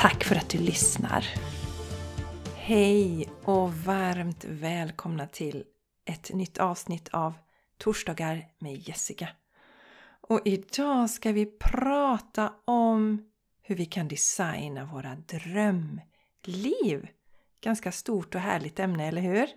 Tack 0.00 0.24
för 0.24 0.36
att 0.36 0.48
du 0.48 0.58
lyssnar! 0.58 1.26
Hej 2.56 3.28
och 3.44 3.74
varmt 3.74 4.44
välkomna 4.44 5.26
till 5.26 5.64
ett 6.04 6.34
nytt 6.34 6.58
avsnitt 6.58 7.08
av 7.08 7.34
Torsdagar 7.78 8.48
med 8.58 8.88
Jessica. 8.88 9.28
Och 10.20 10.40
idag 10.44 11.10
ska 11.10 11.32
vi 11.32 11.46
prata 11.46 12.52
om 12.64 13.30
hur 13.62 13.76
vi 13.76 13.86
kan 13.86 14.08
designa 14.08 14.84
våra 14.84 15.14
drömliv. 15.14 17.08
Ganska 17.60 17.92
stort 17.92 18.34
och 18.34 18.40
härligt 18.40 18.78
ämne, 18.78 19.08
eller 19.08 19.22
hur? 19.22 19.48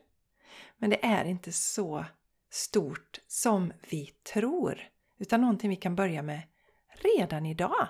Men 0.77 0.89
det 0.89 1.05
är 1.05 1.25
inte 1.25 1.51
så 1.51 2.05
stort 2.49 3.19
som 3.27 3.73
vi 3.89 4.05
tror, 4.33 4.81
utan 5.17 5.41
någonting 5.41 5.69
vi 5.69 5.75
kan 5.75 5.95
börja 5.95 6.21
med 6.21 6.41
redan 6.89 7.45
idag. 7.45 7.87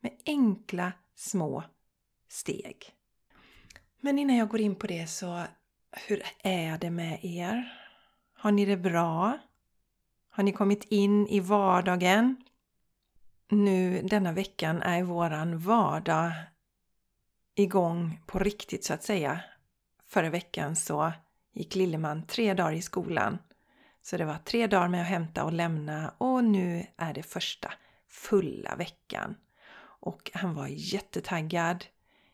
Med 0.00 0.12
enkla 0.26 0.92
små 1.14 1.64
steg. 2.30 2.94
Men 4.00 4.18
innan 4.18 4.36
jag 4.36 4.48
går 4.48 4.60
in 4.60 4.74
på 4.74 4.86
det 4.86 5.06
så, 5.06 5.44
hur 6.06 6.22
är 6.38 6.78
det 6.78 6.90
med 6.90 7.24
er? 7.24 7.72
Har 8.34 8.52
ni 8.52 8.64
det 8.64 8.76
bra? 8.76 9.38
Har 10.30 10.42
ni 10.44 10.52
kommit 10.52 10.84
in 10.84 11.28
i 11.28 11.40
vardagen? 11.40 12.36
Nu 13.48 14.02
denna 14.02 14.32
veckan 14.32 14.82
är 14.82 15.02
våran 15.02 15.58
vardag 15.58 16.32
igång 17.54 18.20
på 18.26 18.38
riktigt 18.38 18.84
så 18.84 18.94
att 18.94 19.02
säga. 19.02 19.40
Förra 20.06 20.30
veckan 20.30 20.76
så 20.76 21.12
gick 21.52 21.74
Lilleman 21.74 22.26
tre 22.26 22.54
dagar 22.54 22.72
i 22.72 22.82
skolan. 22.82 23.38
Så 24.02 24.16
det 24.16 24.24
var 24.24 24.38
tre 24.38 24.66
dagar 24.66 24.88
med 24.88 25.00
att 25.00 25.06
hämta 25.06 25.44
och 25.44 25.52
lämna 25.52 26.14
och 26.18 26.44
nu 26.44 26.86
är 26.96 27.14
det 27.14 27.22
första 27.22 27.72
fulla 28.08 28.76
veckan. 28.76 29.36
Och 29.82 30.30
han 30.34 30.54
var 30.54 30.66
jättetaggad 30.70 31.84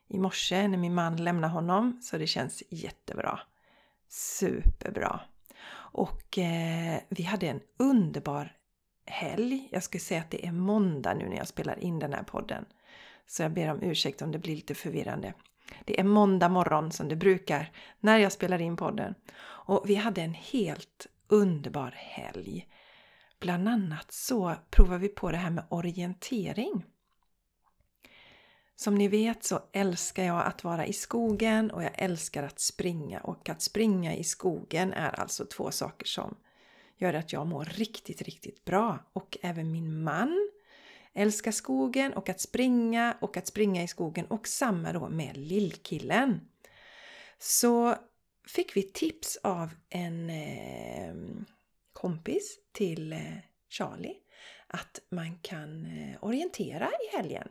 i 0.09 0.19
morse 0.19 0.69
när 0.69 0.79
min 0.79 0.95
man 0.95 1.17
lämnade 1.17 1.53
honom 1.53 2.01
så 2.03 2.19
det 2.19 2.27
känns 2.27 2.62
jättebra. 2.71 3.41
Superbra! 4.09 5.21
Och 5.75 6.39
eh, 6.39 7.01
vi 7.09 7.23
hade 7.23 7.49
en 7.49 7.61
underbar 7.77 8.53
helg. 9.07 9.69
Jag 9.73 9.83
skulle 9.83 10.01
säga 10.01 10.21
att 10.21 10.31
det 10.31 10.47
är 10.47 10.53
måndag 10.53 11.15
nu 11.15 11.29
när 11.29 11.37
jag 11.37 11.49
spelar 11.49 11.84
in 11.84 11.99
den 11.99 12.12
här 12.12 12.23
podden. 12.23 12.65
Så 13.27 13.43
jag 13.43 13.53
ber 13.53 13.71
om 13.71 13.83
ursäkt 13.83 14.23
om 14.23 14.33
det 14.33 14.39
blir 14.39 14.57
lite 14.57 14.75
förvirrande. 14.75 15.34
Det 15.84 16.01
är 16.01 16.05
måndag 16.05 16.49
morgon 16.49 16.93
som 16.93 17.09
det 17.09 17.17
brukar 17.17 17.73
när 18.01 18.19
jag 18.19 18.33
spelar 18.33 18.61
in 18.61 18.77
podden. 18.77 19.15
Och 19.43 19.83
vi 19.87 19.95
hade 19.95 20.23
en 20.23 20.34
helt 20.34 21.07
underbar 21.29 21.95
helg. 21.97 22.69
Bland 23.41 23.69
annat 23.69 24.12
så 24.12 24.55
provar 24.71 24.99
vi 24.99 25.09
på 25.09 25.31
det 25.31 25.37
här 25.37 25.51
med 25.51 25.65
orientering. 25.69 26.84
Som 28.77 28.95
ni 28.95 29.09
vet 29.09 29.45
så 29.45 29.61
älskar 29.73 30.25
jag 30.25 30.47
att 30.47 30.65
vara 30.65 30.87
i 30.87 30.93
skogen 30.93 31.71
och 31.71 31.83
jag 31.83 31.93
älskar 31.95 32.43
att 32.43 32.61
springa 32.61 33.21
och 33.21 33.49
att 33.49 33.63
springa 33.63 34.17
i 34.17 34.25
skogen 34.25 34.93
är 34.93 35.21
alltså 35.21 35.47
två 35.47 35.71
saker 35.71 36.06
som 36.06 36.37
gör 36.97 37.15
att 37.15 37.33
jag 37.33 37.47
mår 37.47 37.65
riktigt, 37.65 38.23
riktigt 38.23 38.65
bra. 38.65 38.99
Och 39.12 39.39
även 39.43 39.73
min 39.73 40.03
man 40.03 40.50
älskar 41.15 41.53
skogen 41.53 42.12
och 42.12 42.28
att 42.28 42.41
springa 42.41 43.17
och 43.21 43.37
att 43.37 43.47
springa 43.47 43.83
i 43.83 43.89
skogen 43.89 44.27
och 44.27 44.49
samma 44.49 44.93
då 44.93 45.09
med 45.09 45.37
lillkillen. 45.37 46.41
Så 47.39 47.97
fick 48.47 48.77
vi 48.77 48.83
tips 48.83 49.39
av 49.43 49.71
en 49.89 50.31
eh, 50.31 51.15
kompis 51.93 52.59
till 52.73 53.12
eh, 53.12 53.21
Charlie 53.69 54.17
att 54.67 55.00
man 55.09 55.39
kan 55.39 55.87
eh, 55.87 56.25
orientera 56.25 56.89
i 56.89 57.17
helgen. 57.17 57.49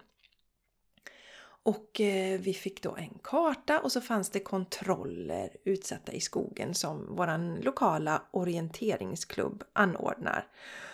Och 1.66 2.02
eh, 2.02 2.40
vi 2.40 2.54
fick 2.54 2.82
då 2.84 2.96
en 2.96 3.20
karta 3.24 3.80
och 3.80 3.92
så 3.92 4.02
fanns 4.02 4.30
det 4.30 4.40
kontroller 4.40 5.50
utsatta 5.64 6.12
i 6.12 6.20
skogen 6.22 6.74
som 6.74 7.16
våran 7.16 7.56
lokala 7.56 8.22
orienteringsklubb 8.32 9.64
anordnar. 9.74 10.48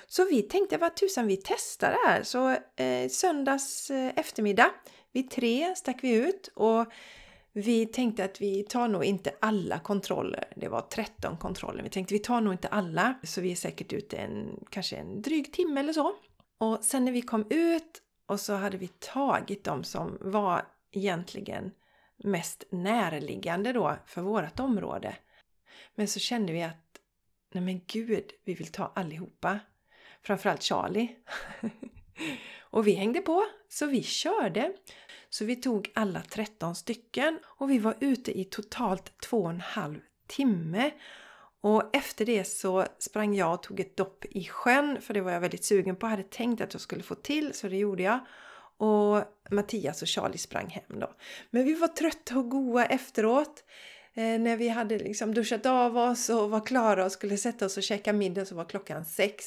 Så 0.07 0.25
vi 0.25 0.41
tänkte 0.41 0.77
vad 0.77 0.95
tusan 0.95 1.27
vi 1.27 1.37
testar 1.37 1.91
det 1.91 2.09
här. 2.09 2.23
Så 2.23 2.49
eh, 2.83 3.09
söndags 3.09 3.91
eh, 3.91 4.11
eftermiddag 4.15 4.71
vid 5.11 5.31
tre 5.31 5.75
stack 5.75 6.03
vi 6.03 6.11
ut 6.13 6.51
och 6.55 6.85
vi 7.53 7.85
tänkte 7.85 8.25
att 8.25 8.41
vi 8.41 8.63
tar 8.63 8.87
nog 8.87 9.03
inte 9.03 9.31
alla 9.39 9.79
kontroller. 9.79 10.53
Det 10.55 10.67
var 10.67 10.81
13 10.81 11.37
kontroller. 11.37 11.83
Vi 11.83 11.89
tänkte 11.89 12.13
vi 12.13 12.19
tar 12.19 12.41
nog 12.41 12.53
inte 12.53 12.67
alla. 12.67 13.13
Så 13.23 13.41
vi 13.41 13.51
är 13.51 13.55
säkert 13.55 13.93
ute 13.93 14.17
en, 14.17 14.65
kanske 14.69 14.95
en 14.95 15.21
dryg 15.21 15.53
timme 15.53 15.79
eller 15.79 15.93
så. 15.93 16.13
Och 16.57 16.77
sen 16.81 17.05
när 17.05 17.11
vi 17.11 17.21
kom 17.21 17.45
ut 17.49 18.01
och 18.31 18.39
så 18.39 18.53
hade 18.53 18.77
vi 18.77 18.87
tagit 18.87 19.63
de 19.63 19.83
som 19.83 20.17
var 20.21 20.65
egentligen 20.91 21.71
mest 22.23 22.63
närliggande 22.71 23.73
då 23.73 23.95
för 24.05 24.21
vårt 24.21 24.59
område. 24.59 25.15
Men 25.95 26.07
så 26.07 26.19
kände 26.19 26.53
vi 26.53 26.63
att 26.63 26.99
nej 27.53 27.63
men 27.63 27.81
gud, 27.87 28.31
vi 28.45 28.53
vill 28.53 28.71
ta 28.71 28.91
allihopa. 28.95 29.59
Framförallt 30.21 30.63
Charlie. 30.63 31.15
och 32.59 32.87
vi 32.87 32.91
hängde 32.91 33.21
på, 33.21 33.45
så 33.69 33.85
vi 33.85 34.03
körde. 34.03 34.73
Så 35.29 35.45
vi 35.45 35.55
tog 35.55 35.91
alla 35.95 36.21
13 36.21 36.75
stycken 36.75 37.39
och 37.45 37.69
vi 37.69 37.79
var 37.79 37.95
ute 37.99 38.39
i 38.39 38.45
totalt 38.45 39.21
två 39.21 39.43
och 39.43 39.49
en 39.49 39.61
halv 39.61 39.99
timme. 40.27 40.91
Och 41.61 41.95
efter 41.95 42.25
det 42.25 42.43
så 42.43 42.85
sprang 42.99 43.35
jag 43.35 43.53
och 43.53 43.63
tog 43.63 43.79
ett 43.79 43.97
dopp 43.97 44.25
i 44.25 44.43
sjön 44.43 45.01
för 45.01 45.13
det 45.13 45.21
var 45.21 45.31
jag 45.31 45.39
väldigt 45.39 45.65
sugen 45.65 45.95
på. 45.95 46.05
Jag 46.05 46.11
hade 46.11 46.23
tänkt 46.23 46.61
att 46.61 46.73
jag 46.73 46.81
skulle 46.81 47.03
få 47.03 47.15
till 47.15 47.53
så 47.53 47.67
det 47.67 47.77
gjorde 47.77 48.03
jag. 48.03 48.19
Och 48.77 49.23
Mattias 49.49 50.01
och 50.01 50.07
Charlie 50.07 50.37
sprang 50.37 50.69
hem 50.69 50.99
då. 50.99 51.09
Men 51.49 51.65
vi 51.65 51.73
var 51.73 51.87
trötta 51.87 52.37
och 52.37 52.49
goa 52.49 52.85
efteråt. 52.85 53.63
Eh, 54.13 54.39
när 54.39 54.57
vi 54.57 54.69
hade 54.69 54.99
liksom 54.99 55.33
duschat 55.33 55.65
av 55.65 55.97
oss 55.97 56.29
och 56.29 56.49
var 56.49 56.65
klara 56.65 57.05
och 57.05 57.11
skulle 57.11 57.37
sätta 57.37 57.65
oss 57.65 57.77
och 57.77 57.83
käka 57.83 58.13
middag 58.13 58.45
så 58.45 58.55
var 58.55 58.65
klockan 58.65 59.05
sex. 59.05 59.45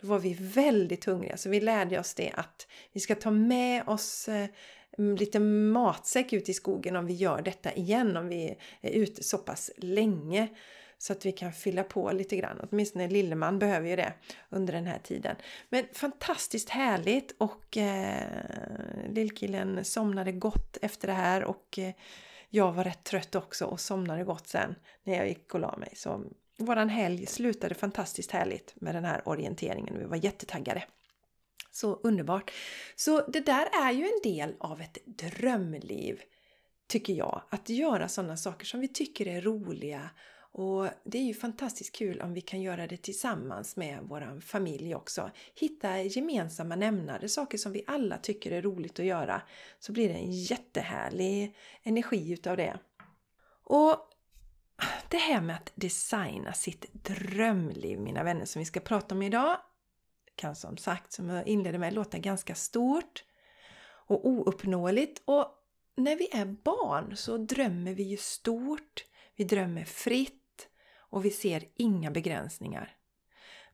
Då 0.00 0.06
var 0.06 0.18
vi 0.18 0.36
väldigt 0.40 1.04
hungriga 1.04 1.36
så 1.36 1.48
vi 1.48 1.60
lärde 1.60 2.00
oss 2.00 2.14
det 2.14 2.32
att 2.34 2.66
vi 2.92 3.00
ska 3.00 3.14
ta 3.14 3.30
med 3.30 3.88
oss 3.88 4.28
eh, 4.28 4.46
mm, 4.98 5.16
lite 5.16 5.38
matsäck 5.38 6.32
ut 6.32 6.48
i 6.48 6.54
skogen 6.54 6.96
om 6.96 7.06
vi 7.06 7.14
gör 7.14 7.42
detta 7.42 7.72
igen, 7.72 8.16
om 8.16 8.28
vi 8.28 8.56
är 8.80 8.90
ute 8.90 9.22
så 9.22 9.38
pass 9.38 9.70
länge. 9.76 10.48
Så 11.02 11.12
att 11.12 11.26
vi 11.26 11.32
kan 11.32 11.52
fylla 11.52 11.84
på 11.84 12.12
lite 12.12 12.36
grann. 12.36 12.68
Åtminstone 12.70 13.08
Lilleman 13.08 13.58
behöver 13.58 13.88
ju 13.88 13.96
det 13.96 14.12
under 14.50 14.72
den 14.72 14.86
här 14.86 14.98
tiden. 14.98 15.36
Men 15.68 15.84
fantastiskt 15.92 16.68
härligt 16.68 17.34
och 17.38 17.76
eh, 17.76 18.26
lillkillen 19.08 19.84
somnade 19.84 20.32
gott 20.32 20.78
efter 20.82 21.08
det 21.08 21.14
här 21.14 21.44
och 21.44 21.78
eh, 21.78 21.92
jag 22.48 22.72
var 22.72 22.84
rätt 22.84 23.04
trött 23.04 23.34
också 23.34 23.64
och 23.64 23.80
somnade 23.80 24.24
gott 24.24 24.48
sen 24.48 24.74
när 25.04 25.16
jag 25.16 25.28
gick 25.28 25.54
och 25.54 25.60
la 25.60 25.76
mig. 25.76 25.92
Så 25.96 26.24
våran 26.58 26.88
helg 26.88 27.26
slutade 27.26 27.74
fantastiskt 27.74 28.30
härligt 28.30 28.74
med 28.80 28.94
den 28.94 29.04
här 29.04 29.28
orienteringen. 29.28 29.98
Vi 29.98 30.04
var 30.04 30.16
jättetaggade. 30.16 30.84
Så 31.70 31.94
underbart! 31.94 32.52
Så 32.96 33.26
det 33.26 33.40
där 33.40 33.68
är 33.86 33.92
ju 33.92 34.04
en 34.04 34.20
del 34.22 34.54
av 34.60 34.80
ett 34.80 34.98
drömliv, 35.04 36.20
tycker 36.88 37.12
jag. 37.12 37.42
Att 37.50 37.68
göra 37.68 38.08
sådana 38.08 38.36
saker 38.36 38.66
som 38.66 38.80
vi 38.80 38.88
tycker 38.88 39.28
är 39.28 39.40
roliga 39.40 40.10
och 40.54 40.88
det 41.04 41.18
är 41.18 41.22
ju 41.22 41.34
fantastiskt 41.34 41.94
kul 41.94 42.20
om 42.20 42.34
vi 42.34 42.40
kan 42.40 42.60
göra 42.60 42.86
det 42.86 42.96
tillsammans 42.96 43.76
med 43.76 43.98
vår 44.02 44.40
familj 44.40 44.94
också. 44.94 45.30
Hitta 45.54 46.02
gemensamma 46.02 46.76
nämnare, 46.76 47.28
saker 47.28 47.58
som 47.58 47.72
vi 47.72 47.84
alla 47.86 48.18
tycker 48.18 48.50
är 48.50 48.62
roligt 48.62 48.98
att 48.98 49.06
göra. 49.06 49.42
Så 49.78 49.92
blir 49.92 50.08
det 50.08 50.14
en 50.14 50.32
jättehärlig 50.32 51.56
energi 51.82 52.32
utav 52.32 52.56
det. 52.56 52.78
Och 53.64 53.96
det 55.08 55.16
här 55.16 55.40
med 55.40 55.56
att 55.56 55.72
designa 55.74 56.52
sitt 56.52 56.92
drömliv, 56.92 58.00
mina 58.00 58.22
vänner, 58.22 58.44
som 58.44 58.60
vi 58.60 58.66
ska 58.66 58.80
prata 58.80 59.14
om 59.14 59.22
idag, 59.22 59.56
kan 60.36 60.56
som 60.56 60.76
sagt, 60.76 61.12
som 61.12 61.28
jag 61.28 61.46
inledde 61.46 61.78
med, 61.78 61.92
låta 61.92 62.18
ganska 62.18 62.54
stort 62.54 63.24
och 64.06 64.26
ouppnåeligt. 64.26 65.22
Och 65.24 65.46
när 65.96 66.16
vi 66.16 66.28
är 66.32 66.46
barn 66.46 67.16
så 67.16 67.36
drömmer 67.36 67.94
vi 67.94 68.02
ju 68.02 68.16
stort, 68.16 69.04
vi 69.36 69.44
drömmer 69.44 69.84
fritt 69.84 70.41
och 71.12 71.24
vi 71.24 71.30
ser 71.30 71.64
inga 71.76 72.10
begränsningar. 72.10 72.96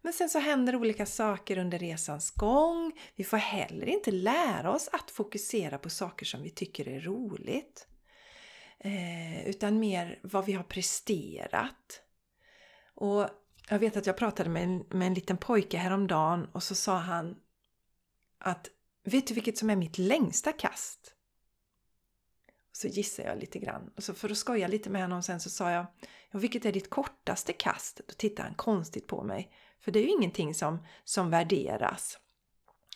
Men 0.02 0.12
sen 0.12 0.28
så 0.28 0.38
händer 0.38 0.76
olika 0.76 1.06
saker 1.06 1.58
under 1.58 1.78
resans 1.78 2.30
gång. 2.30 2.92
Vi 3.16 3.24
får 3.24 3.36
heller 3.36 3.86
inte 3.86 4.10
lära 4.10 4.70
oss 4.70 4.88
att 4.92 5.10
fokusera 5.10 5.78
på 5.78 5.90
saker 5.90 6.26
som 6.26 6.42
vi 6.42 6.50
tycker 6.50 6.88
är 6.88 7.00
roligt. 7.00 7.86
Eh, 8.78 9.48
utan 9.48 9.78
mer 9.78 10.20
vad 10.22 10.44
vi 10.46 10.52
har 10.52 10.64
presterat. 10.64 12.02
Och 12.94 13.28
jag 13.68 13.78
vet 13.78 13.96
att 13.96 14.06
jag 14.06 14.16
pratade 14.16 14.50
med 14.50 14.62
en, 14.62 14.84
med 14.90 15.06
en 15.06 15.14
liten 15.14 15.36
pojke 15.36 15.78
häromdagen 15.78 16.48
och 16.52 16.62
så 16.62 16.74
sa 16.74 16.96
han 16.96 17.36
att 18.38 18.70
Vet 19.04 19.26
du 19.26 19.34
vilket 19.34 19.58
som 19.58 19.70
är 19.70 19.76
mitt 19.76 19.98
längsta 19.98 20.52
kast? 20.52 21.14
Så 22.78 22.88
gissade 22.88 23.28
jag 23.28 23.38
lite 23.38 23.58
grann. 23.58 23.90
Och 23.96 24.04
så 24.04 24.14
för 24.14 24.30
att 24.30 24.36
skoja 24.36 24.68
lite 24.68 24.90
med 24.90 25.02
honom 25.02 25.22
sen 25.22 25.40
så 25.40 25.50
sa 25.50 25.70
jag 25.70 25.86
ja, 26.30 26.38
Vilket 26.38 26.64
är 26.64 26.72
ditt 26.72 26.90
kortaste 26.90 27.52
kast? 27.52 28.00
Då 28.06 28.14
tittade 28.16 28.48
han 28.48 28.54
konstigt 28.54 29.06
på 29.06 29.22
mig. 29.22 29.50
För 29.80 29.92
det 29.92 29.98
är 29.98 30.02
ju 30.02 30.10
ingenting 30.10 30.54
som, 30.54 30.86
som 31.04 31.30
värderas. 31.30 32.18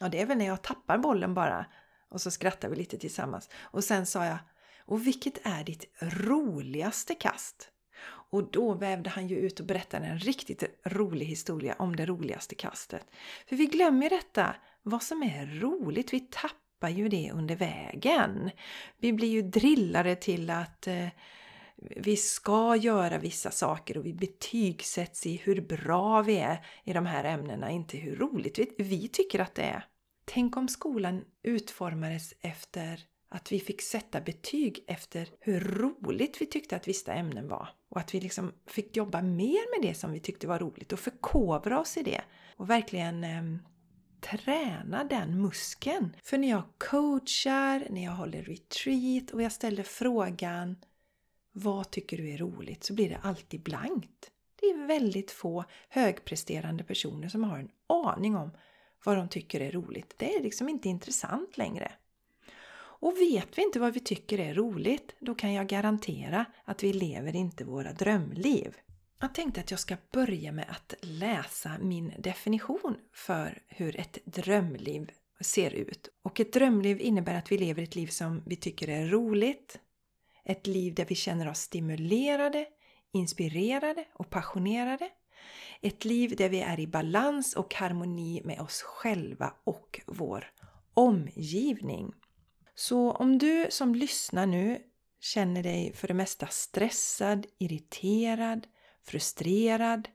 Ja, 0.00 0.08
det 0.08 0.20
är 0.20 0.26
väl 0.26 0.38
när 0.38 0.46
jag 0.46 0.62
tappar 0.62 0.99
bollen 0.99 1.34
bara. 1.34 1.67
Och 2.08 2.20
så 2.20 2.31
skrattar 2.31 2.69
vi 2.69 2.76
lite 2.76 2.99
tillsammans. 2.99 3.49
Och 3.61 3.84
sen 3.84 4.06
sa 4.06 4.25
jag 4.25 4.38
Och 4.84 5.06
vilket 5.06 5.46
är 5.46 5.64
ditt 5.64 5.84
roligaste 6.00 7.14
kast? 7.14 7.69
Och 8.31 8.50
då 8.50 8.75
vävde 8.75 9.11
han 9.11 9.29
ju 9.29 9.37
ut 9.37 9.61
och 9.61 9.67
berättade 9.67 10.06
en 10.06 10.19
riktigt 10.19 10.64
rolig 10.84 11.26
historia 11.26 11.75
om 11.79 11.96
det 11.96 12.06
roligaste 12.06 12.55
kastet. 12.55 13.06
För 13.46 13.56
vi 13.56 13.67
glömmer 13.67 14.11
detta, 14.11 14.55
vad 14.82 15.02
som 15.02 15.23
är 15.23 15.61
roligt. 15.61 16.12
Vi 16.12 16.20
tappar 16.20 16.62
ju 16.88 17.08
det 17.08 17.31
under 17.32 17.56
vägen. 17.56 18.50
Vi 18.99 19.12
blir 19.12 19.29
ju 19.29 19.43
drillade 19.43 20.17
till 20.17 20.50
att 20.50 20.87
eh, 20.87 21.08
vi 21.96 22.17
ska 22.17 22.76
göra 22.76 23.19
vissa 23.19 23.50
saker 23.50 23.99
och 23.99 24.06
vi 24.06 24.14
betygsätts 24.14 25.26
i 25.26 25.37
hur 25.37 25.61
bra 25.61 26.23
vi 26.23 26.37
är 26.37 26.67
i 26.84 26.93
de 26.93 27.06
här 27.06 27.25
ämnena, 27.25 27.70
inte 27.70 27.96
hur 27.96 28.17
roligt 28.17 28.58
vi, 28.58 28.75
vi 28.79 29.08
tycker 29.08 29.38
att 29.38 29.55
det 29.55 29.62
är. 29.62 29.84
Tänk 30.25 30.56
om 30.56 30.69
skolan 30.69 31.25
utformades 31.43 32.34
efter 32.40 33.00
att 33.29 33.52
vi 33.52 33.61
fick 33.61 33.82
sätta 33.82 34.20
betyg 34.20 34.84
efter 34.87 35.29
hur 35.40 35.61
roligt 35.61 36.40
vi 36.40 36.46
tyckte 36.46 36.76
att 36.76 36.88
vissa 36.88 37.12
ämnen 37.12 37.49
var. 37.49 37.69
Och 37.88 38.00
att 38.00 38.14
vi 38.14 38.20
liksom 38.20 38.52
fick 38.67 38.96
jobba 38.96 39.23
mer 39.23 39.81
med 39.81 39.90
det 39.90 39.94
som 39.94 40.12
vi 40.12 40.20
tyckte 40.20 40.46
var 40.46 40.58
roligt 40.58 40.93
och 40.93 40.99
förkovra 40.99 41.81
oss 41.81 41.96
i 41.96 42.02
det. 42.02 42.23
Och 42.56 42.70
verkligen 42.70 43.25
eh, 43.25 43.43
träna 44.23 45.05
den 45.05 45.43
muskeln. 45.43 46.17
För 46.23 46.39
när 46.39 46.51
jag 46.51 46.63
coachar, 46.79 47.87
när 47.91 48.05
jag 48.05 48.13
håller 48.13 48.43
retreat 48.43 49.31
och 49.31 49.43
jag 49.43 49.53
ställer 49.53 49.83
frågan 49.83 50.77
Vad 51.53 51.91
tycker 51.91 52.17
du 52.17 52.31
är 52.31 52.39
roligt? 52.39 52.85
så 52.85 52.95
blir 52.95 53.09
det 53.09 53.19
alltid 53.23 53.63
blankt. 53.63 54.31
Det 54.61 54.67
är 54.67 54.87
väldigt 54.87 55.31
få 55.31 55.65
högpresterande 55.89 56.85
personer 56.85 57.29
som 57.29 57.45
har 57.45 57.59
en 57.59 57.71
aning 57.87 58.37
om 58.37 58.51
vad 59.05 59.17
de 59.17 59.29
tycker 59.29 59.61
är 59.61 59.73
roligt. 59.73 60.15
Det 60.17 60.35
är 60.35 60.43
liksom 60.43 60.69
inte 60.69 60.89
intressant 60.89 61.59
längre. 61.59 61.93
Och 63.03 63.17
vet 63.17 63.59
vi 63.59 63.63
inte 63.63 63.81
vad 63.81 63.95
vi 63.95 64.01
tycker 64.01 64.41
är 64.41 64.55
roligt, 64.55 65.15
då 65.19 65.35
kan 65.35 65.53
jag 65.53 65.67
garantera 65.67 66.45
att 66.65 66.83
vi 66.83 66.93
lever 66.93 67.37
inte 67.37 67.65
våra 67.65 67.93
drömliv. 67.93 68.77
Jag 69.23 69.35
tänkte 69.35 69.61
att 69.61 69.71
jag 69.71 69.81
ska 69.81 69.97
börja 70.13 70.53
med 70.53 70.67
att 70.69 70.95
läsa 71.01 71.79
min 71.81 72.13
definition 72.19 72.97
för 73.13 73.63
hur 73.69 74.01
ett 74.01 74.19
drömliv 74.25 75.11
ser 75.41 75.71
ut. 75.71 76.09
Och 76.23 76.41
ett 76.41 76.53
drömliv 76.53 77.01
innebär 77.01 77.35
att 77.35 77.53
vi 77.53 77.59
lever 77.59 77.83
ett 77.83 77.95
liv 77.95 78.07
som 78.07 78.43
vi 78.47 78.57
tycker 78.57 78.89
är 78.89 79.07
roligt. 79.07 79.79
Ett 80.45 80.67
liv 80.67 80.95
där 80.95 81.05
vi 81.05 81.15
känner 81.15 81.51
oss 81.51 81.59
stimulerade, 81.59 82.67
inspirerade 83.13 84.05
och 84.15 84.31
passionerade. 84.31 85.09
Ett 85.81 86.05
liv 86.05 86.37
där 86.37 86.49
vi 86.49 86.61
är 86.61 86.81
i 86.81 86.87
balans 86.87 87.57
och 87.57 87.75
harmoni 87.75 88.43
med 88.45 88.61
oss 88.61 88.83
själva 88.83 89.55
och 89.65 90.01
vår 90.07 90.51
omgivning. 90.95 92.13
Så 92.75 93.13
om 93.13 93.39
du 93.39 93.67
som 93.71 93.95
lyssnar 93.95 94.47
nu 94.47 94.79
känner 95.21 95.63
dig 95.63 95.93
för 95.95 96.09
det 96.09 96.15
mesta 96.15 96.47
stressad, 96.47 97.47
irriterad, 97.59 98.67
frustrerad, 99.05 100.09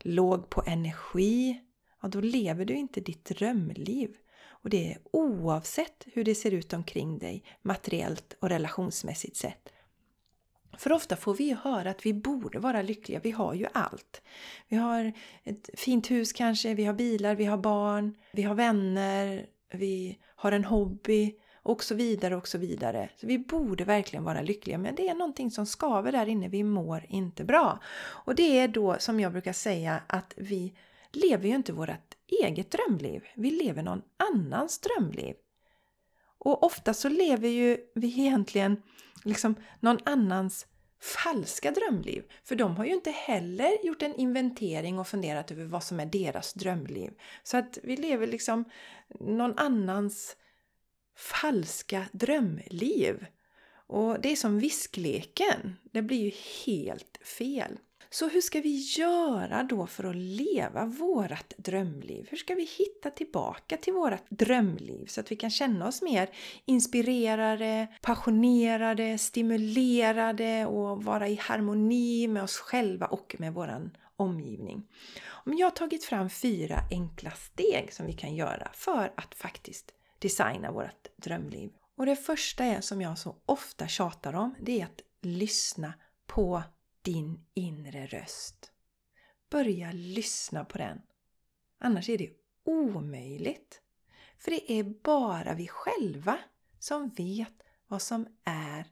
låg 0.00 0.50
på 0.50 0.62
energi, 0.66 1.60
ja 2.02 2.08
då 2.08 2.20
lever 2.20 2.64
du 2.64 2.74
inte 2.74 3.00
ditt 3.00 3.24
drömliv. 3.24 4.16
Och 4.62 4.70
det 4.70 4.92
är 4.92 4.98
oavsett 5.12 6.06
hur 6.12 6.24
det 6.24 6.34
ser 6.34 6.50
ut 6.50 6.72
omkring 6.72 7.18
dig 7.18 7.44
materiellt 7.62 8.36
och 8.40 8.48
relationsmässigt 8.48 9.36
sett. 9.36 9.68
För 10.78 10.92
ofta 10.92 11.16
får 11.16 11.34
vi 11.34 11.56
höra 11.62 11.90
att 11.90 12.06
vi 12.06 12.14
borde 12.14 12.58
vara 12.58 12.82
lyckliga, 12.82 13.20
vi 13.22 13.30
har 13.30 13.54
ju 13.54 13.66
allt. 13.72 14.22
Vi 14.68 14.76
har 14.76 15.12
ett 15.44 15.70
fint 15.74 16.10
hus 16.10 16.32
kanske, 16.32 16.74
vi 16.74 16.84
har 16.84 16.94
bilar, 16.94 17.34
vi 17.34 17.44
har 17.44 17.58
barn, 17.58 18.14
vi 18.32 18.42
har 18.42 18.54
vänner, 18.54 19.46
vi 19.72 20.18
har 20.36 20.52
en 20.52 20.64
hobby, 20.64 21.34
och 21.62 21.84
så 21.84 21.94
vidare 21.94 22.36
och 22.36 22.48
så 22.48 22.58
vidare. 22.58 23.08
Så 23.16 23.26
vi 23.26 23.38
borde 23.38 23.84
verkligen 23.84 24.24
vara 24.24 24.40
lyckliga 24.40 24.78
men 24.78 24.94
det 24.94 25.08
är 25.08 25.14
någonting 25.14 25.50
som 25.50 25.66
skaver 25.66 26.12
där 26.12 26.26
inne, 26.26 26.48
vi 26.48 26.64
mår 26.64 27.06
inte 27.08 27.44
bra. 27.44 27.78
Och 27.98 28.34
det 28.34 28.58
är 28.58 28.68
då 28.68 28.96
som 28.98 29.20
jag 29.20 29.32
brukar 29.32 29.52
säga 29.52 30.02
att 30.06 30.34
vi 30.36 30.74
lever 31.12 31.48
ju 31.48 31.54
inte 31.54 31.72
vårt 31.72 32.14
eget 32.42 32.70
drömliv, 32.70 33.22
vi 33.34 33.50
lever 33.50 33.82
någon 33.82 34.02
annans 34.16 34.80
drömliv. 34.80 35.34
Och 36.38 36.62
ofta 36.62 36.94
så 36.94 37.08
lever 37.08 37.48
ju 37.48 37.78
vi 37.94 38.20
egentligen 38.20 38.82
liksom 39.24 39.54
någon 39.80 39.98
annans 40.04 40.66
falska 41.02 41.70
drömliv. 41.70 42.22
För 42.44 42.56
de 42.56 42.76
har 42.76 42.84
ju 42.84 42.92
inte 42.92 43.10
heller 43.10 43.86
gjort 43.86 44.02
en 44.02 44.14
inventering 44.14 44.98
och 44.98 45.08
funderat 45.08 45.50
över 45.50 45.64
vad 45.64 45.84
som 45.84 46.00
är 46.00 46.06
deras 46.06 46.52
drömliv. 46.52 47.12
Så 47.42 47.56
att 47.56 47.78
vi 47.82 47.96
lever 47.96 48.26
liksom 48.26 48.64
någon 49.20 49.58
annans 49.58 50.36
falska 51.16 52.06
drömliv. 52.12 53.26
Och 53.86 54.20
det 54.20 54.32
är 54.32 54.36
som 54.36 54.58
viskleken. 54.58 55.76
Det 55.92 56.02
blir 56.02 56.24
ju 56.24 56.32
helt 56.66 57.18
fel. 57.38 57.78
Så 58.12 58.28
hur 58.28 58.40
ska 58.40 58.60
vi 58.60 58.76
göra 58.98 59.62
då 59.62 59.86
för 59.86 60.04
att 60.04 60.16
leva 60.16 60.86
vårat 60.86 61.54
drömliv? 61.56 62.26
Hur 62.30 62.36
ska 62.36 62.54
vi 62.54 62.64
hitta 62.64 63.10
tillbaka 63.10 63.76
till 63.76 63.92
vårat 63.92 64.24
drömliv 64.28 65.06
så 65.06 65.20
att 65.20 65.32
vi 65.32 65.36
kan 65.36 65.50
känna 65.50 65.88
oss 65.88 66.02
mer 66.02 66.30
inspirerade, 66.64 67.86
passionerade, 68.02 69.18
stimulerade 69.18 70.66
och 70.66 71.04
vara 71.04 71.28
i 71.28 71.34
harmoni 71.34 72.28
med 72.28 72.42
oss 72.42 72.56
själva 72.56 73.06
och 73.06 73.36
med 73.38 73.54
våran 73.54 73.96
omgivning? 74.16 74.88
Jag 75.44 75.66
har 75.66 75.70
tagit 75.70 76.04
fram 76.04 76.30
fyra 76.30 76.78
enkla 76.90 77.30
steg 77.30 77.92
som 77.92 78.06
vi 78.06 78.12
kan 78.12 78.34
göra 78.34 78.70
för 78.74 79.12
att 79.16 79.34
faktiskt 79.34 79.92
designa 80.22 80.72
vårt 80.72 81.08
drömliv. 81.16 81.72
Och 81.96 82.06
det 82.06 82.16
första 82.16 82.64
är 82.64 82.80
som 82.80 83.00
jag 83.00 83.18
så 83.18 83.36
ofta 83.46 83.88
tjatar 83.88 84.32
om, 84.34 84.54
det 84.60 84.80
är 84.80 84.84
att 84.84 85.00
lyssna 85.20 85.94
på 86.26 86.62
din 87.02 87.44
inre 87.54 88.06
röst. 88.06 88.72
Börja 89.50 89.92
lyssna 89.92 90.64
på 90.64 90.78
den. 90.78 91.02
Annars 91.78 92.08
är 92.08 92.18
det 92.18 92.30
omöjligt. 92.64 93.80
För 94.38 94.50
det 94.50 94.72
är 94.72 94.84
bara 94.84 95.54
vi 95.54 95.68
själva 95.68 96.38
som 96.78 97.08
vet 97.08 97.62
vad 97.86 98.02
som 98.02 98.26
är 98.44 98.86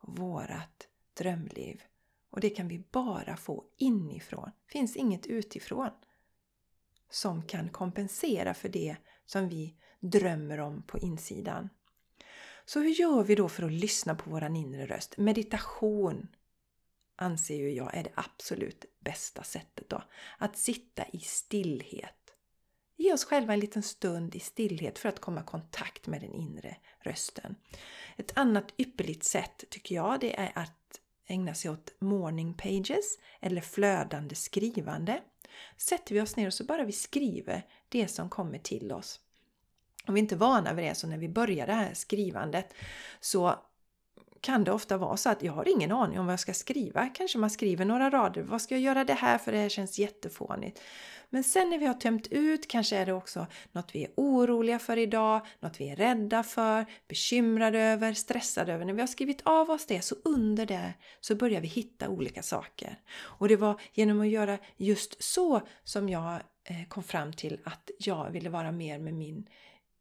vårat 0.00 0.88
drömliv. 1.14 1.82
Och 2.30 2.40
det 2.40 2.50
kan 2.50 2.68
vi 2.68 2.78
bara 2.78 3.36
få 3.36 3.64
inifrån. 3.76 4.50
Det 4.66 4.72
finns 4.72 4.96
inget 4.96 5.26
utifrån 5.26 5.90
som 7.10 7.42
kan 7.42 7.68
kompensera 7.68 8.54
för 8.54 8.68
det 8.68 8.96
som 9.26 9.48
vi 9.48 9.76
drömmer 10.10 10.60
om 10.60 10.82
på 10.82 10.98
insidan. 10.98 11.68
Så 12.64 12.80
hur 12.80 12.90
gör 12.90 13.24
vi 13.24 13.34
då 13.34 13.48
för 13.48 13.62
att 13.62 13.72
lyssna 13.72 14.14
på 14.14 14.30
våran 14.30 14.56
inre 14.56 14.86
röst? 14.86 15.16
Meditation 15.16 16.28
anser 17.16 17.56
ju 17.56 17.70
jag 17.70 17.96
är 17.96 18.02
det 18.02 18.12
absolut 18.14 18.84
bästa 19.00 19.42
sättet 19.42 19.88
då. 19.88 20.02
Att 20.38 20.56
sitta 20.56 21.04
i 21.12 21.18
stillhet. 21.18 22.14
Ge 22.96 23.12
oss 23.12 23.24
själva 23.24 23.52
en 23.52 23.60
liten 23.60 23.82
stund 23.82 24.34
i 24.34 24.40
stillhet 24.40 24.98
för 24.98 25.08
att 25.08 25.20
komma 25.20 25.40
i 25.40 25.44
kontakt 25.44 26.06
med 26.06 26.20
den 26.20 26.32
inre 26.32 26.76
rösten. 27.00 27.56
Ett 28.16 28.38
annat 28.38 28.74
ypperligt 28.76 29.24
sätt 29.24 29.64
tycker 29.70 29.94
jag 29.94 30.20
det 30.20 30.36
är 30.36 30.52
att 30.54 31.00
ägna 31.26 31.54
sig 31.54 31.70
åt 31.70 32.00
morning 32.00 32.54
pages 32.54 33.18
eller 33.40 33.60
flödande 33.60 34.34
skrivande. 34.34 35.22
Sätter 35.76 36.14
vi 36.14 36.20
oss 36.20 36.36
ner 36.36 36.46
och 36.46 36.54
så 36.54 36.64
bara 36.64 36.84
vi 36.84 36.92
skriver 36.92 37.66
det 37.88 38.08
som 38.08 38.28
kommer 38.28 38.58
till 38.58 38.92
oss. 38.92 39.20
Om 40.06 40.14
vi 40.14 40.20
inte 40.20 40.34
är 40.34 40.36
vana 40.36 40.72
vid 40.72 40.84
det, 40.84 40.94
så 40.94 41.06
när 41.06 41.18
vi 41.18 41.28
börjar 41.28 41.66
det 41.66 41.72
här 41.72 41.94
skrivandet 41.94 42.74
så 43.20 43.54
kan 44.44 44.64
det 44.64 44.72
ofta 44.72 44.96
vara 44.96 45.16
så 45.16 45.30
att 45.30 45.42
jag 45.42 45.52
har 45.52 45.68
ingen 45.68 45.92
aning 45.92 46.18
om 46.18 46.26
vad 46.26 46.32
jag 46.32 46.40
ska 46.40 46.54
skriva. 46.54 47.08
Kanske 47.08 47.38
man 47.38 47.50
skriver 47.50 47.84
några 47.84 48.10
rader. 48.10 48.42
Vad 48.42 48.62
ska 48.62 48.74
jag 48.74 48.82
göra 48.82 49.04
det 49.04 49.14
här 49.14 49.38
för 49.38 49.52
det 49.52 49.58
här 49.58 49.68
känns 49.68 49.98
jättefånigt. 49.98 50.80
Men 51.30 51.44
sen 51.44 51.70
när 51.70 51.78
vi 51.78 51.86
har 51.86 51.94
tömt 51.94 52.26
ut 52.26 52.68
kanske 52.68 52.96
är 52.96 53.06
det 53.06 53.12
också 53.12 53.46
något 53.72 53.94
vi 53.94 54.04
är 54.04 54.10
oroliga 54.16 54.78
för 54.78 54.96
idag, 54.96 55.46
något 55.60 55.80
vi 55.80 55.88
är 55.88 55.96
rädda 55.96 56.42
för, 56.42 56.86
bekymrade 57.08 57.78
över, 57.80 58.12
stressade 58.12 58.72
över. 58.72 58.84
När 58.84 58.92
vi 58.92 59.00
har 59.00 59.06
skrivit 59.06 59.40
av 59.44 59.70
oss 59.70 59.86
det 59.86 60.00
så 60.00 60.14
under 60.24 60.66
det 60.66 60.94
så 61.20 61.34
börjar 61.34 61.60
vi 61.60 61.68
hitta 61.68 62.08
olika 62.08 62.42
saker. 62.42 62.98
Och 63.16 63.48
det 63.48 63.56
var 63.56 63.80
genom 63.92 64.20
att 64.20 64.28
göra 64.28 64.58
just 64.76 65.22
så 65.22 65.60
som 65.84 66.08
jag 66.08 66.32
eh, 66.64 66.88
kom 66.88 67.02
fram 67.02 67.32
till 67.32 67.60
att 67.64 67.90
jag 67.98 68.30
ville 68.30 68.50
vara 68.50 68.72
mer 68.72 68.98
med 68.98 69.14
min 69.14 69.46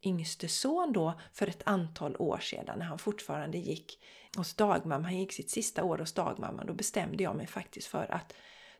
yngste 0.03 0.47
son 0.47 0.93
då 0.93 1.13
för 1.33 1.47
ett 1.47 1.61
antal 1.65 2.15
år 2.19 2.37
sedan 2.37 2.79
när 2.79 2.85
han 2.85 2.99
fortfarande 2.99 3.57
gick 3.57 3.99
hos 4.37 4.53
dagmamma. 4.53 5.03
Han 5.03 5.17
gick 5.17 5.33
sitt 5.33 5.49
sista 5.49 5.83
år 5.83 5.97
hos 5.97 6.13
dagmamma. 6.13 6.63
Då 6.63 6.73
bestämde 6.73 7.23
jag 7.23 7.35
mig 7.35 7.47
faktiskt 7.47 7.87
för 7.87 8.11
att 8.11 8.33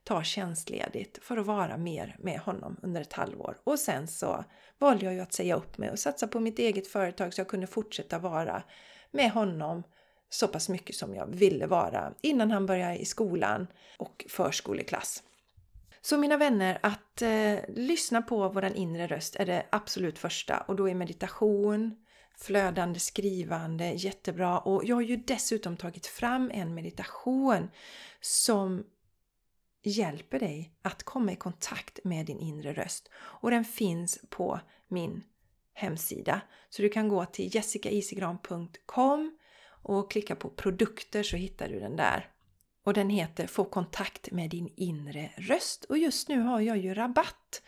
ta 0.04 0.24
tjänstledigt 0.24 1.24
för 1.24 1.38
att 1.38 1.46
vara 1.46 1.78
mer 1.78 2.16
med 2.20 2.40
honom 2.40 2.78
under 2.82 3.02
ett 3.02 3.14
halvår. 3.14 3.58
Och 3.64 3.80
sen 3.80 4.08
så 4.08 4.44
valde 4.80 5.06
jag 5.06 5.14
ju 5.14 5.20
att 5.20 5.34
säga 5.34 5.56
upp 5.56 5.78
mig 5.78 5.90
och 5.92 6.00
satsa 6.00 6.28
på 6.28 6.40
mitt 6.40 6.60
eget 6.60 6.88
företag 6.88 7.34
så 7.34 7.42
jag 7.42 7.48
kunde 7.48 7.68
fortsätta 7.68 8.20
vara 8.20 8.64
med 9.12 9.32
honom 9.32 9.84
så 10.30 10.48
pass 10.48 10.70
mycket 10.70 10.96
som 10.96 11.16
jag 11.16 11.28
ville 11.28 11.68
vara 11.68 12.14
innan 12.22 12.52
han 12.52 12.66
började 12.66 12.98
i 12.98 13.06
skolan 13.06 13.68
och 13.98 14.26
förskoleklass. 14.30 15.24
Så 16.06 16.18
mina 16.18 16.38
vänner, 16.38 16.80
att 16.84 17.22
eh, 17.22 17.60
lyssna 17.68 18.22
på 18.22 18.50
våran 18.50 18.76
inre 18.76 19.08
röst 19.08 19.36
är 19.36 19.46
det 19.46 19.66
absolut 19.70 20.20
första 20.20 20.58
och 20.58 20.76
då 20.76 20.90
är 20.90 20.96
meditation, 20.96 21.96
flödande 22.38 23.00
skrivande 23.00 23.86
jättebra 23.86 24.60
och 24.60 24.86
jag 24.86 24.96
har 24.96 25.02
ju 25.02 25.16
dessutom 25.16 25.78
tagit 25.78 26.06
fram 26.06 26.52
en 26.54 26.74
meditation 26.74 27.70
som 28.22 28.84
hjälper 29.84 30.40
dig 30.40 30.74
att 30.82 31.04
komma 31.04 31.32
i 31.32 31.36
kontakt 31.36 32.00
med 32.04 32.26
din 32.26 32.40
inre 32.40 32.74
röst 32.74 33.10
och 33.16 33.52
den 33.52 33.66
finns 33.66 34.20
på 34.30 34.60
min 34.88 35.24
hemsida. 35.74 36.42
Så 36.70 36.82
du 36.82 36.90
kan 36.90 37.08
gå 37.08 37.26
till 37.26 37.56
jessicaisigran.com 37.56 39.38
och 39.66 40.12
klicka 40.12 40.36
på 40.36 40.50
produkter 40.50 41.24
så 41.24 41.36
hittar 41.36 41.70
du 41.70 41.80
den 41.80 41.96
där. 41.96 42.33
Och 42.84 42.94
den 42.94 43.10
heter 43.10 43.48
Få 43.48 43.64
kontakt 43.64 44.32
med 44.32 44.50
din 44.50 44.74
inre 44.76 45.30
röst. 45.38 45.84
Och 45.84 45.98
just 45.98 46.30
nu 46.30 46.42
har 46.42 46.60
jag 46.60 46.78
ju 46.78 46.94
rabatt! 46.94 47.62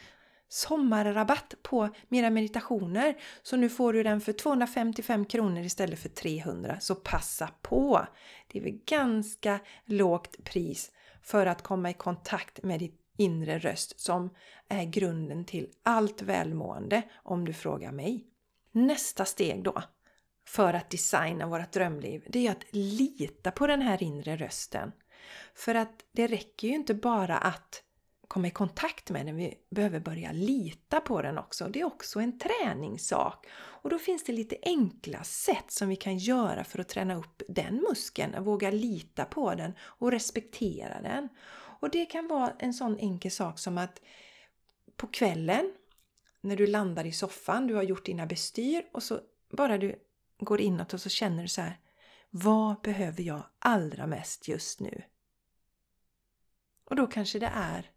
Sommarrabatt 0.47 1.55
på 1.63 1.89
mina 2.07 2.29
meditationer. 2.29 3.17
Så 3.43 3.57
nu 3.57 3.69
får 3.69 3.93
du 3.93 4.03
den 4.03 4.21
för 4.21 4.33
255 4.33 5.25
kronor 5.25 5.63
istället 5.63 5.99
för 5.99 6.09
300. 6.09 6.79
Så 6.79 6.95
passa 6.95 7.49
på! 7.61 8.07
Det 8.47 8.59
är 8.59 8.63
väl 8.63 8.79
ganska 8.85 9.59
lågt 9.85 10.43
pris 10.43 10.91
för 11.21 11.45
att 11.45 11.61
komma 11.61 11.89
i 11.89 11.93
kontakt 11.93 12.63
med 12.63 12.79
din 12.79 12.97
inre 13.17 13.59
röst 13.59 13.99
som 13.99 14.29
är 14.69 14.83
grunden 14.83 15.45
till 15.45 15.69
allt 15.83 16.21
välmående 16.21 17.01
om 17.13 17.45
du 17.45 17.53
frågar 17.53 17.91
mig. 17.91 18.27
Nästa 18.71 19.25
steg 19.25 19.63
då 19.63 19.83
för 20.47 20.73
att 20.73 20.89
designa 20.89 21.47
vårt 21.47 21.71
drömliv, 21.71 22.25
det 22.29 22.47
är 22.47 22.51
att 22.51 22.65
lita 22.71 23.51
på 23.51 23.67
den 23.67 23.81
här 23.81 24.03
inre 24.03 24.35
rösten. 24.35 24.91
För 25.55 25.75
att 25.75 26.05
det 26.11 26.27
räcker 26.27 26.67
ju 26.67 26.73
inte 26.73 26.93
bara 26.93 27.37
att 27.37 27.83
komma 28.27 28.47
i 28.47 28.51
kontakt 28.51 29.09
med 29.09 29.25
den, 29.25 29.35
vi 29.35 29.53
behöver 29.69 29.99
börja 29.99 30.31
lita 30.31 31.01
på 31.01 31.21
den 31.21 31.37
också. 31.37 31.67
Det 31.67 31.81
är 31.81 31.85
också 31.85 32.19
en 32.19 32.39
träningssak. 32.39 33.45
Och 33.53 33.89
då 33.89 33.99
finns 33.99 34.23
det 34.23 34.33
lite 34.33 34.57
enkla 34.61 35.23
sätt 35.23 35.71
som 35.71 35.89
vi 35.89 35.95
kan 35.95 36.17
göra 36.17 36.63
för 36.63 36.79
att 36.79 36.89
träna 36.89 37.15
upp 37.15 37.43
den 37.47 37.75
muskeln, 37.89 38.43
våga 38.43 38.71
lita 38.71 39.25
på 39.25 39.55
den 39.55 39.73
och 39.79 40.11
respektera 40.11 41.01
den. 41.01 41.29
Och 41.79 41.89
det 41.89 42.05
kan 42.05 42.27
vara 42.27 42.53
en 42.59 42.73
sån 42.73 42.97
enkel 42.99 43.31
sak 43.31 43.59
som 43.59 43.77
att 43.77 44.01
på 44.97 45.07
kvällen 45.07 45.73
när 46.41 46.55
du 46.55 46.67
landar 46.67 47.05
i 47.05 47.11
soffan, 47.11 47.67
du 47.67 47.75
har 47.75 47.83
gjort 47.83 48.05
dina 48.05 48.25
bestyr 48.25 48.85
och 48.93 49.03
så 49.03 49.19
bara 49.51 49.77
du 49.77 49.95
går 50.39 50.61
inåt 50.61 50.93
och 50.93 51.01
så 51.01 51.09
känner 51.09 51.41
du 51.41 51.47
så 51.47 51.61
här. 51.61 51.79
Vad 52.29 52.81
behöver 52.81 53.23
jag 53.23 53.43
allra 53.59 54.07
mest 54.07 54.47
just 54.47 54.79
nu? 54.79 55.01
Och 56.85 56.95
då 56.95 57.07
kanske 57.07 57.39
det 57.39 57.51
är 57.53 57.91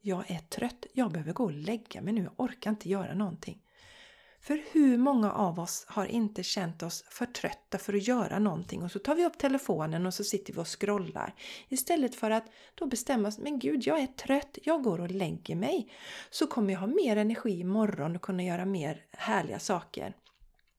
Jag 0.00 0.30
är 0.30 0.38
trött, 0.38 0.86
jag 0.92 1.12
behöver 1.12 1.32
gå 1.32 1.44
och 1.44 1.52
lägga 1.52 2.00
mig 2.00 2.12
nu, 2.12 2.22
jag 2.22 2.32
orkar 2.36 2.70
inte 2.70 2.88
göra 2.88 3.14
någonting. 3.14 3.60
För 4.40 4.62
hur 4.72 4.98
många 4.98 5.32
av 5.32 5.60
oss 5.60 5.84
har 5.88 6.06
inte 6.06 6.42
känt 6.42 6.82
oss 6.82 7.04
för 7.08 7.26
trötta 7.26 7.78
för 7.78 7.94
att 7.94 8.08
göra 8.08 8.38
någonting 8.38 8.82
och 8.82 8.90
så 8.90 8.98
tar 8.98 9.14
vi 9.14 9.26
upp 9.26 9.38
telefonen 9.38 10.06
och 10.06 10.14
så 10.14 10.24
sitter 10.24 10.52
vi 10.52 10.58
och 10.58 10.80
scrollar. 10.80 11.34
Istället 11.68 12.14
för 12.14 12.30
att 12.30 12.44
då 12.74 12.86
bestämma 12.86 13.28
oss, 13.28 13.38
men 13.38 13.58
gud 13.58 13.86
jag 13.86 14.00
är 14.00 14.06
trött, 14.06 14.58
jag 14.62 14.82
går 14.82 15.00
och 15.00 15.10
lägger 15.10 15.56
mig. 15.56 15.92
Så 16.30 16.46
kommer 16.46 16.72
jag 16.72 16.80
ha 16.80 16.86
mer 16.86 17.16
energi 17.16 17.60
imorgon 17.60 18.16
och 18.16 18.22
kunna 18.22 18.42
göra 18.42 18.64
mer 18.64 19.04
härliga 19.10 19.58
saker. 19.58 20.16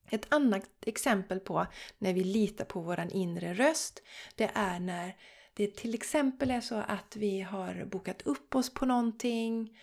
Ett 0.10 0.34
annat 0.34 0.70
exempel 0.82 1.40
på 1.40 1.68
när 1.98 2.14
vi 2.14 2.24
litar 2.24 2.66
på 2.66 2.82
våran 2.82 3.10
inre 3.10 3.54
röst, 3.54 4.02
det 4.36 4.52
är 4.54 4.80
när 4.80 5.16
det 5.58 5.76
till 5.76 5.94
exempel 5.94 6.52
är 6.52 6.62
så 6.62 6.76
att 6.76 7.16
vi 7.16 7.42
har 7.42 7.86
bokat 7.86 8.22
upp 8.22 8.56
oss 8.56 8.74
på 8.74 8.86
någonting, 8.86 9.78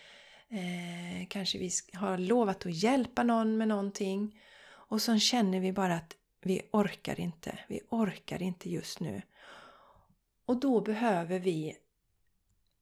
eh, 0.49 1.27
kanske 1.29 1.57
vi 1.57 1.69
har 1.93 2.17
lovat 2.17 2.65
att 2.65 2.83
hjälpa 2.83 3.23
någon 3.23 3.57
med 3.57 3.67
någonting 3.67 4.41
och 4.65 5.01
så 5.01 5.19
känner 5.19 5.59
vi 5.59 5.73
bara 5.73 5.95
att 5.95 6.15
vi 6.41 6.61
orkar 6.71 7.19
inte, 7.19 7.59
vi 7.67 7.81
orkar 7.89 8.41
inte 8.41 8.69
just 8.69 8.99
nu. 8.99 9.21
Och 10.45 10.59
då 10.59 10.81
behöver 10.81 11.39
vi 11.39 11.77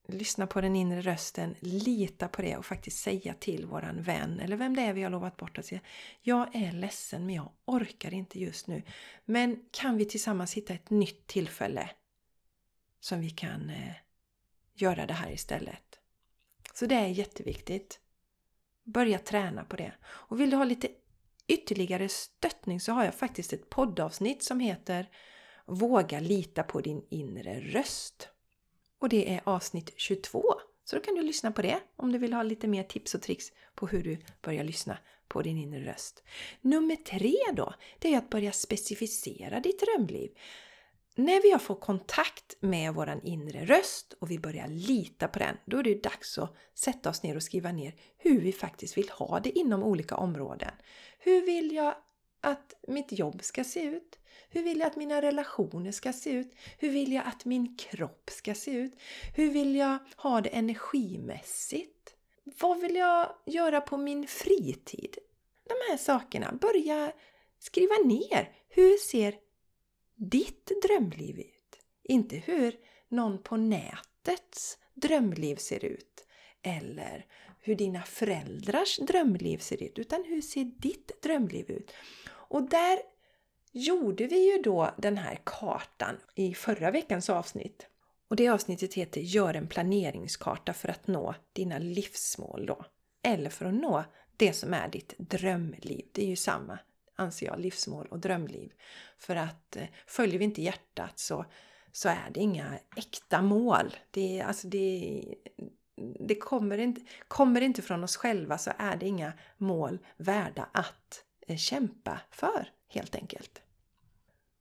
lyssna 0.08 0.48
på 0.48 0.62
den 0.62 0.76
inre 0.76 1.02
rösten, 1.02 1.56
lita 1.60 2.28
på 2.28 2.42
det 2.42 2.58
och 2.58 2.66
faktiskt 2.66 2.98
säga 2.98 3.34
till 3.34 3.66
våran 3.66 4.02
vän 4.02 4.40
eller 4.40 4.58
vem 4.58 4.76
det 4.76 4.82
är 4.82 4.94
vi 4.94 5.04
har 5.04 5.10
lovat 5.10 5.38
bort 5.38 5.58
att 5.58 5.66
säga 5.66 5.82
Jag 6.22 6.56
är 6.56 6.72
ledsen 6.72 7.26
men 7.26 7.36
jag 7.36 7.52
orkar 7.66 8.14
inte 8.14 8.40
just 8.40 8.68
nu. 8.68 8.84
Men 9.26 9.66
kan 9.72 9.98
vi 9.98 10.06
tillsammans 10.06 10.54
hitta 10.54 10.74
ett 10.74 10.90
nytt 10.90 11.28
tillfälle 11.28 11.90
som 13.01 13.22
vi 13.22 13.29
kan 13.29 13.70
eh, 13.70 13.93
göra 14.74 15.05
det 15.05 15.13
här 15.13 15.31
istället? 15.31 16.00
Så 16.74 16.86
det 16.86 16.96
är 16.96 17.08
jätteviktigt. 17.08 18.00
Börja 18.84 19.20
träna 19.20 19.63
på 19.63 19.75
det. 19.75 19.93
Och 20.03 20.39
vill 20.39 20.50
du 20.50 20.58
ha 20.58 20.63
lite 20.63 20.88
ytterligare 21.48 22.10
stöttning 22.10 22.79
så 22.79 22.91
har 22.91 23.05
jag 23.05 23.15
faktiskt 23.15 23.53
ett 23.53 23.70
poddavsnitt 23.70 24.43
som 24.43 24.60
heter 24.60 25.10
Våga 25.65 26.20
lita 26.20 26.63
på 26.63 26.81
din 26.81 27.05
inre 27.10 27.60
röst. 27.60 28.29
Och 29.00 29.10
det 29.10 29.34
är 29.34 29.41
avsnitt 29.43 29.93
22. 29.96 30.43
Så 30.84 30.96
då 30.96 31.01
kan 31.01 31.15
du 31.15 31.22
lyssna 31.22 31.51
på 31.51 31.62
det 31.62 31.79
om 31.96 32.12
du 32.12 32.17
vill 32.17 32.34
ha 32.34 32.43
lite 32.43 32.67
mer 32.67 32.84
tips 32.84 33.15
och 33.15 33.22
tricks 33.22 33.51
på 33.75 33.88
hur 33.88 34.03
du 34.03 34.17
börjar 34.41 34.63
lyssna 34.63 34.98
på 35.27 35.41
din 35.41 35.58
inre 35.58 35.91
röst. 35.91 36.24
Nummer 36.62 36.96
tre 36.96 37.36
då, 37.53 37.74
det 38.00 38.13
är 38.13 38.17
att 38.17 38.29
börja 38.29 38.51
specificera 38.51 39.60
ditt 39.60 39.79
drömliv. 39.79 40.31
När 41.15 41.41
vi 41.41 41.51
har 41.51 41.60
fått 41.60 41.82
kontakt 41.82 42.56
med 42.60 42.94
våran 42.94 43.22
inre 43.24 43.65
röst 43.65 44.13
och 44.20 44.32
vi 44.32 44.39
börjar 44.39 44.68
lita 44.68 45.27
på 45.27 45.39
den, 45.39 45.58
då 45.65 45.77
är 45.77 45.84
det 45.84 46.03
dags 46.03 46.38
att 46.38 46.56
sätta 46.74 47.10
oss 47.10 47.24
ner 47.24 47.36
och 47.36 47.44
skriva 47.44 47.72
ner 47.72 47.96
hur 48.18 48.41
vi 48.41 48.51
faktiskt 48.51 48.98
vill 48.98 49.10
ha 49.10 49.39
det 49.39 49.60
inom 49.60 49.84
olika 49.84 50.15
områden. 50.15 50.72
Hur 51.20 51.46
vill 51.46 51.72
jag 51.72 51.96
att 52.41 52.74
mitt 52.88 53.12
jobb 53.12 53.44
ska 53.44 53.63
se 53.63 53.84
ut? 53.84 54.20
Hur 54.50 54.63
vill 54.63 54.80
jag 54.80 54.88
att 54.88 54.96
mina 54.96 55.22
relationer 55.22 55.91
ska 55.91 56.13
se 56.13 56.30
ut? 56.30 56.56
Hur 56.77 56.89
vill 56.89 57.13
jag 57.13 57.24
att 57.27 57.46
min 57.46 57.77
kropp 57.77 58.30
ska 58.30 58.56
se 58.56 58.72
ut? 58.72 58.94
Hur 59.36 59.51
vill 59.51 59.75
jag 59.75 59.98
ha 60.18 60.41
det 60.41 60.50
energimässigt? 60.50 62.15
Vad 62.44 62.80
vill 62.80 62.96
jag 62.96 63.36
göra 63.46 63.82
på 63.82 63.98
min 63.98 64.27
fritid? 64.27 65.18
De 65.63 65.74
här 65.89 65.98
sakerna. 65.98 66.58
Börja 66.62 67.12
skriva 67.60 67.96
ner. 68.06 68.50
Hur 68.70 68.98
ser 68.98 69.36
ditt 70.30 70.72
drömliv 70.84 71.40
ut? 71.40 71.80
Inte 72.04 72.36
hur 72.36 72.75
någon 73.10 73.44
på 73.44 73.58
nätets 73.58 74.78
drömliv 74.94 75.56
ser 75.56 75.86
ut. 75.86 76.25
Eller 76.62 77.25
hur 77.60 77.75
dina 77.75 78.04
föräldrars 78.04 78.98
drömliv 78.98 79.58
ser 79.58 79.84
ut. 79.84 80.00
Utan 80.00 80.24
hur 80.24 80.42
ser 80.42 80.63
ditt 80.63 81.22
drömliv 81.22 81.72
ut? 81.72 81.92
Och 82.30 82.70
där 82.70 83.00
gjorde 83.72 84.28
vi 84.28 84.51
ju 84.51 84.62
då 84.62 84.92
den 84.98 85.18
här 85.18 85.40
kartan 85.44 86.18
i 86.36 86.54
förra 86.54 86.92
veckans 86.92 87.30
avsnitt. 87.30 87.88
Och 88.28 88.36
det 88.36 88.50
avsnittet 88.50 88.94
heter 88.94 89.22
Gör 89.22 89.54
en 89.54 89.68
planeringskarta 89.68 90.74
för 90.74 90.90
att 90.90 91.08
nå 91.08 91.36
dina 91.54 91.78
livsmål 91.78 92.66
då. 92.66 92.86
Eller 93.24 93.50
för 93.50 93.66
att 93.66 93.74
nå 93.74 94.04
det 94.38 94.54
som 94.54 94.74
är 94.74 94.88
ditt 94.88 95.13
drömliv. 95.18 96.06
Det 96.12 96.24
är 96.24 96.28
ju 96.28 96.36
samma, 96.36 96.80
anser 97.22 97.46
jag, 97.46 97.60
livsmål 97.60 98.08
och 98.08 98.20
drömliv. 98.20 98.72
För 99.18 99.36
att 99.36 99.75
eh, 99.75 99.88
följer 100.08 100.40
vi 100.40 100.46
inte 100.46 100.62
hjärtat 100.62 101.20
så, 101.20 101.46
så 101.92 102.10
är 102.10 102.30
det 102.34 102.40
inga 102.40 102.80
äkta 102.96 103.42
mål. 103.42 103.96
Det, 104.12 104.42
alltså 104.42 104.68
det, 104.68 105.24
det 106.20 106.36
kommer, 106.36 106.78
inte, 106.78 107.01
kommer 107.28 107.62
inte 107.62 107.82
från 107.82 108.04
oss 108.04 108.16
själva 108.16 108.58
så 108.58 108.72
är 108.78 108.96
det 108.96 109.06
inga 109.06 109.34
mål 109.58 110.00
värda 110.18 110.70
att 110.74 111.24
eh, 111.48 111.58
kämpa 111.58 112.22
för 112.32 112.70
helt 112.88 113.16
enkelt. 113.16 113.62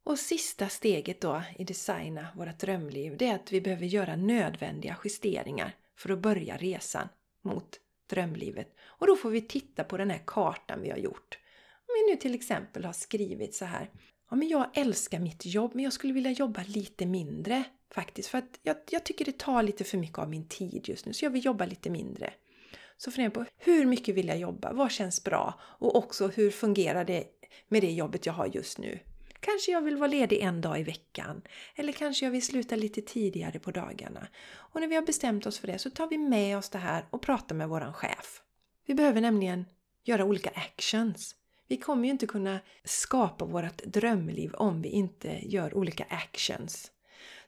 Och 0.04 0.18
sista 0.18 0.68
steget 0.68 1.20
då 1.20 1.42
i 1.58 1.64
designa 1.64 2.28
vårt 2.36 2.58
drömliv, 2.58 3.16
det 3.16 3.26
är 3.26 3.34
att 3.34 3.52
vi 3.52 3.60
behöver 3.60 3.86
göra 3.86 4.16
nödvändiga 4.16 4.96
justeringar 5.04 5.76
för 5.96 6.10
att 6.10 6.18
börja 6.18 6.56
resan 6.56 7.08
mot 7.42 7.80
drömlivet. 8.06 8.74
Och 8.82 9.06
då 9.06 9.16
får 9.16 9.30
vi 9.30 9.42
titta 9.42 9.84
på 9.84 9.96
den 9.96 10.10
här 10.10 10.22
kartan 10.26 10.82
vi 10.82 10.90
har 10.90 10.98
gjort. 10.98 11.38
Om 12.00 12.06
vi 12.06 12.12
nu 12.12 12.16
till 12.16 12.34
exempel 12.34 12.84
har 12.84 12.92
skrivit 12.92 13.54
så 13.54 13.64
här. 13.64 13.90
Ja, 14.30 14.36
men 14.36 14.48
jag 14.48 14.78
älskar 14.78 15.18
mitt 15.18 15.46
jobb 15.46 15.70
men 15.74 15.84
jag 15.84 15.92
skulle 15.92 16.12
vilja 16.12 16.30
jobba 16.30 16.62
lite 16.66 17.06
mindre 17.06 17.64
Faktiskt, 17.94 18.28
för 18.28 18.38
att 18.38 18.58
jag, 18.62 18.76
jag 18.90 19.04
tycker 19.04 19.24
det 19.24 19.38
tar 19.38 19.62
lite 19.62 19.84
för 19.84 19.98
mycket 19.98 20.18
av 20.18 20.30
min 20.30 20.48
tid 20.48 20.88
just 20.88 21.06
nu, 21.06 21.12
så 21.12 21.24
jag 21.24 21.30
vill 21.30 21.44
jobba 21.44 21.66
lite 21.66 21.90
mindre. 21.90 22.32
Så 22.96 23.10
fundera 23.10 23.30
på 23.30 23.44
hur 23.56 23.86
mycket 23.86 24.14
vill 24.14 24.28
jag 24.28 24.38
jobba? 24.38 24.72
Vad 24.72 24.90
känns 24.90 25.24
bra? 25.24 25.60
Och 25.60 25.96
också 25.96 26.28
hur 26.28 26.50
fungerar 26.50 27.04
det 27.04 27.24
med 27.68 27.82
det 27.82 27.92
jobbet 27.92 28.26
jag 28.26 28.32
har 28.32 28.46
just 28.46 28.78
nu? 28.78 28.98
Kanske 29.40 29.72
jag 29.72 29.82
vill 29.82 29.96
vara 29.96 30.10
ledig 30.10 30.38
en 30.38 30.60
dag 30.60 30.80
i 30.80 30.82
veckan. 30.82 31.42
Eller 31.74 31.92
kanske 31.92 32.26
jag 32.26 32.30
vill 32.30 32.46
sluta 32.46 32.76
lite 32.76 33.02
tidigare 33.02 33.58
på 33.58 33.70
dagarna. 33.70 34.28
Och 34.52 34.80
när 34.80 34.88
vi 34.88 34.94
har 34.94 35.02
bestämt 35.02 35.46
oss 35.46 35.58
för 35.58 35.66
det 35.66 35.78
så 35.78 35.90
tar 35.90 36.06
vi 36.06 36.18
med 36.18 36.58
oss 36.58 36.70
det 36.70 36.78
här 36.78 37.04
och 37.10 37.22
pratar 37.22 37.54
med 37.54 37.68
våran 37.68 37.92
chef. 37.92 38.42
Vi 38.86 38.94
behöver 38.94 39.20
nämligen 39.20 39.64
göra 40.04 40.24
olika 40.24 40.50
actions. 40.50 41.34
Vi 41.70 41.76
kommer 41.76 42.04
ju 42.04 42.10
inte 42.10 42.26
kunna 42.26 42.60
skapa 42.84 43.44
vårt 43.44 43.82
drömliv 43.84 44.54
om 44.54 44.82
vi 44.82 44.88
inte 44.88 45.40
gör 45.42 45.74
olika 45.74 46.04
actions. 46.04 46.90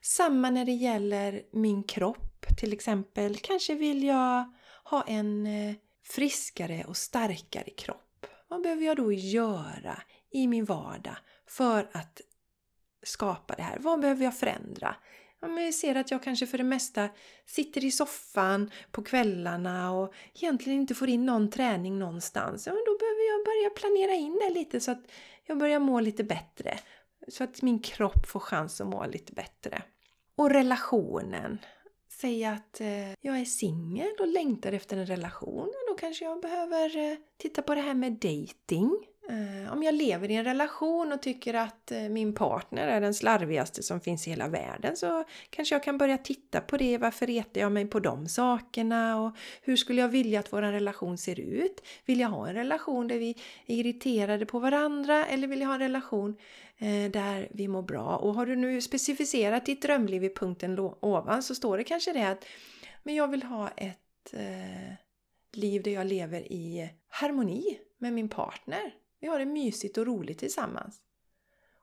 Samma 0.00 0.50
när 0.50 0.64
det 0.64 0.72
gäller 0.72 1.42
min 1.52 1.82
kropp 1.82 2.46
till 2.58 2.72
exempel. 2.72 3.36
Kanske 3.36 3.74
vill 3.74 4.02
jag 4.04 4.52
ha 4.84 5.02
en 5.02 5.46
eh, 5.46 5.74
friskare 6.02 6.84
och 6.88 6.96
starkare 6.96 7.70
kropp. 7.70 8.26
Vad 8.48 8.62
behöver 8.62 8.84
jag 8.84 8.96
då 8.96 9.12
göra 9.12 10.02
i 10.30 10.46
min 10.46 10.64
vardag 10.64 11.16
för 11.46 11.90
att 11.92 12.20
skapa 13.02 13.54
det 13.54 13.62
här? 13.62 13.78
Vad 13.78 14.00
behöver 14.00 14.24
jag 14.24 14.38
förändra? 14.38 14.96
Om 15.42 15.58
jag 15.58 15.74
ser 15.74 15.94
att 15.94 16.10
jag 16.10 16.22
kanske 16.22 16.46
för 16.46 16.58
det 16.58 16.64
mesta 16.64 17.08
sitter 17.46 17.84
i 17.84 17.90
soffan 17.90 18.70
på 18.90 19.02
kvällarna 19.02 19.92
och 19.92 20.14
egentligen 20.34 20.80
inte 20.80 20.94
får 20.94 21.08
in 21.08 21.26
någon 21.26 21.50
träning 21.50 21.98
någonstans. 21.98 22.66
Ja, 22.66 22.72
då 22.72 22.98
behöver 22.98 23.30
jag 23.32 23.44
börja 23.44 23.70
planera 23.70 24.14
in 24.14 24.40
det 24.48 24.54
lite 24.54 24.80
så 24.80 24.90
att 24.90 25.10
jag 25.46 25.58
börjar 25.58 25.78
må 25.78 26.00
lite 26.00 26.24
bättre. 26.24 26.78
Så 27.28 27.44
att 27.44 27.62
min 27.62 27.78
kropp 27.78 28.26
får 28.26 28.40
chans 28.40 28.80
att 28.80 28.86
må 28.86 29.06
lite 29.06 29.32
bättre. 29.32 29.82
Och 30.36 30.50
relationen. 30.50 31.58
Säg 32.20 32.44
att 32.44 32.80
eh, 32.80 33.12
jag 33.20 33.40
är 33.40 33.44
singel 33.44 34.12
och 34.20 34.28
längtar 34.28 34.72
efter 34.72 34.96
en 34.96 35.06
relation. 35.06 35.72
Då 35.88 35.94
kanske 35.94 36.24
jag 36.24 36.40
behöver 36.40 36.96
eh, 36.96 37.16
titta 37.36 37.62
på 37.62 37.74
det 37.74 37.80
här 37.80 37.94
med 37.94 38.12
dating. 38.12 39.11
Eh, 39.28 39.72
om 39.72 39.82
jag 39.82 39.94
lever 39.94 40.30
i 40.30 40.34
en 40.34 40.44
relation 40.44 41.12
och 41.12 41.22
tycker 41.22 41.54
att 41.54 41.92
eh, 41.92 42.00
min 42.00 42.34
partner 42.34 42.88
är 42.88 43.00
den 43.00 43.14
slarvigaste 43.14 43.82
som 43.82 44.00
finns 44.00 44.26
i 44.26 44.30
hela 44.30 44.48
världen 44.48 44.96
så 44.96 45.24
kanske 45.50 45.74
jag 45.74 45.82
kan 45.82 45.98
börja 45.98 46.18
titta 46.18 46.60
på 46.60 46.76
det. 46.76 46.98
Varför 46.98 47.26
retar 47.26 47.60
jag 47.60 47.72
mig 47.72 47.86
på 47.86 48.00
de 48.00 48.28
sakerna? 48.28 49.20
Och 49.20 49.36
hur 49.62 49.76
skulle 49.76 50.00
jag 50.00 50.08
vilja 50.08 50.40
att 50.40 50.52
vår 50.52 50.62
relation 50.62 51.18
ser 51.18 51.40
ut? 51.40 51.82
Vill 52.04 52.20
jag 52.20 52.28
ha 52.28 52.48
en 52.48 52.54
relation 52.54 53.08
där 53.08 53.18
vi 53.18 53.30
är 53.66 53.74
irriterade 53.76 54.46
på 54.46 54.58
varandra 54.58 55.26
eller 55.26 55.48
vill 55.48 55.60
jag 55.60 55.68
ha 55.68 55.74
en 55.74 55.80
relation 55.80 56.36
eh, 56.78 57.10
där 57.10 57.48
vi 57.50 57.68
mår 57.68 57.82
bra? 57.82 58.16
Och 58.16 58.34
har 58.34 58.46
du 58.46 58.56
nu 58.56 58.80
specificerat 58.80 59.66
ditt 59.66 59.82
drömliv 59.82 60.24
i 60.24 60.34
punkten 60.34 60.78
ovan 60.78 61.42
så 61.42 61.54
står 61.54 61.78
det 61.78 61.84
kanske 61.84 62.12
det 62.12 62.28
att 62.28 62.44
men 63.02 63.14
jag 63.14 63.28
vill 63.28 63.42
ha 63.42 63.68
ett 63.68 64.34
liv 65.52 65.82
där 65.82 65.90
jag 65.90 66.06
lever 66.06 66.52
i 66.52 66.90
harmoni 67.08 67.78
med 67.98 68.12
min 68.12 68.28
partner. 68.28 68.92
Vi 69.22 69.28
har 69.28 69.38
det 69.38 69.46
mysigt 69.46 69.98
och 69.98 70.06
roligt 70.06 70.38
tillsammans. 70.38 71.02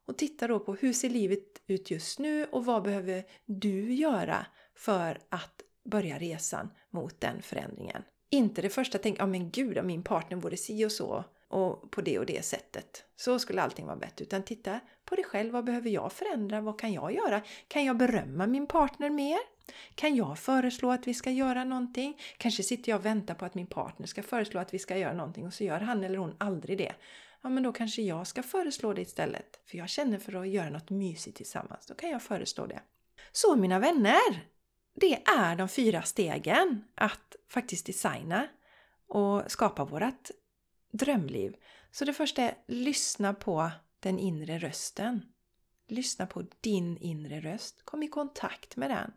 Och 0.06 0.18
titta 0.18 0.48
då 0.48 0.60
på 0.60 0.76
hur 0.76 0.94
ser 0.94 1.10
livet 1.10 1.62
ut 1.68 1.92
just 1.92 2.20
nu 2.20 2.46
och 2.46 2.66
vad 2.66 2.84
behöver 2.84 3.24
du 3.46 3.94
göra 3.94 4.46
för 4.76 5.20
att 5.30 5.62
börja 5.86 6.20
resan 6.20 6.70
mot 6.90 7.22
den 7.22 7.42
förändringen. 7.42 8.04
Inte 8.30 8.62
det 8.62 8.70
första 8.70 8.98
tänk, 8.98 9.20
ja 9.20 9.26
men 9.26 9.52
gud 9.52 9.78
om 9.78 9.88
min 9.88 10.04
partner 10.04 10.38
vore 10.38 10.58
si 10.58 10.86
och 10.86 10.92
så 10.92 11.24
och 11.48 11.92
på 11.92 12.02
det 12.02 12.20
och 12.20 12.26
det 12.26 12.46
sättet. 12.46 13.04
Så 13.16 13.40
skulle 13.40 13.62
allting 13.62 13.86
vara 13.86 13.96
bättre. 13.96 14.24
Utan 14.26 14.44
titta 14.44 14.80
på 15.06 15.16
dig 15.16 15.26
själv. 15.26 15.54
Vad 15.54 15.66
behöver 15.66 15.90
jag 15.90 16.12
förändra? 16.12 16.62
Vad 16.62 16.80
kan 16.80 16.94
jag 16.94 17.14
göra? 17.14 17.42
Kan 17.68 17.86
jag 17.86 17.98
berömma 17.98 18.48
min 18.48 18.68
partner 18.68 19.10
mer? 19.10 19.40
Kan 19.96 20.16
jag 20.16 20.40
föreslå 20.40 20.92
att 20.92 21.08
vi 21.08 21.14
ska 21.14 21.32
göra 21.32 21.64
någonting? 21.64 22.18
Kanske 22.38 22.64
sitter 22.64 22.92
jag 22.92 23.00
och 23.00 23.06
väntar 23.06 23.36
på 23.36 23.46
att 23.46 23.56
min 23.56 23.68
partner 23.68 24.08
ska 24.08 24.24
föreslå 24.24 24.60
att 24.60 24.74
vi 24.74 24.80
ska 24.80 24.98
göra 24.98 25.14
någonting 25.14 25.46
och 25.48 25.54
så 25.54 25.64
gör 25.64 25.80
han 25.80 26.04
eller 26.04 26.18
hon 26.18 26.36
aldrig 26.38 26.78
det 26.78 26.94
ja 27.42 27.50
men 27.50 27.64
då 27.64 27.72
kanske 27.72 28.02
jag 28.02 28.28
ska 28.28 28.44
föreslå 28.44 28.94
det 28.94 29.02
istället. 29.02 29.60
För 29.66 29.78
jag 29.78 29.90
känner 29.90 30.18
för 30.18 30.34
att 30.34 30.48
göra 30.48 30.70
något 30.70 30.90
mysigt 30.90 31.38
tillsammans. 31.38 31.86
Då 31.86 31.94
kan 31.94 32.10
jag 32.10 32.22
föreslå 32.22 32.66
det. 32.66 32.82
Så 33.32 33.56
mina 33.56 33.80
vänner! 33.80 34.46
Det 34.94 35.14
är 35.26 35.56
de 35.56 35.70
fyra 35.70 36.02
stegen 36.02 36.84
att 36.96 37.36
faktiskt 37.48 37.86
designa 37.86 38.48
och 39.08 39.52
skapa 39.52 39.86
vårt 39.86 40.30
drömliv. 40.92 41.56
Så 41.92 42.06
det 42.06 42.14
första 42.14 42.42
är 42.42 42.58
lyssna 42.68 43.34
på 43.34 43.72
den 44.00 44.20
inre 44.20 44.60
rösten. 44.60 45.22
Lyssna 45.88 46.26
på 46.26 46.46
din 46.62 46.98
inre 46.98 47.40
röst. 47.40 47.86
Kom 47.86 48.04
i 48.04 48.08
kontakt 48.08 48.76
med 48.76 48.90
den. 48.90 49.12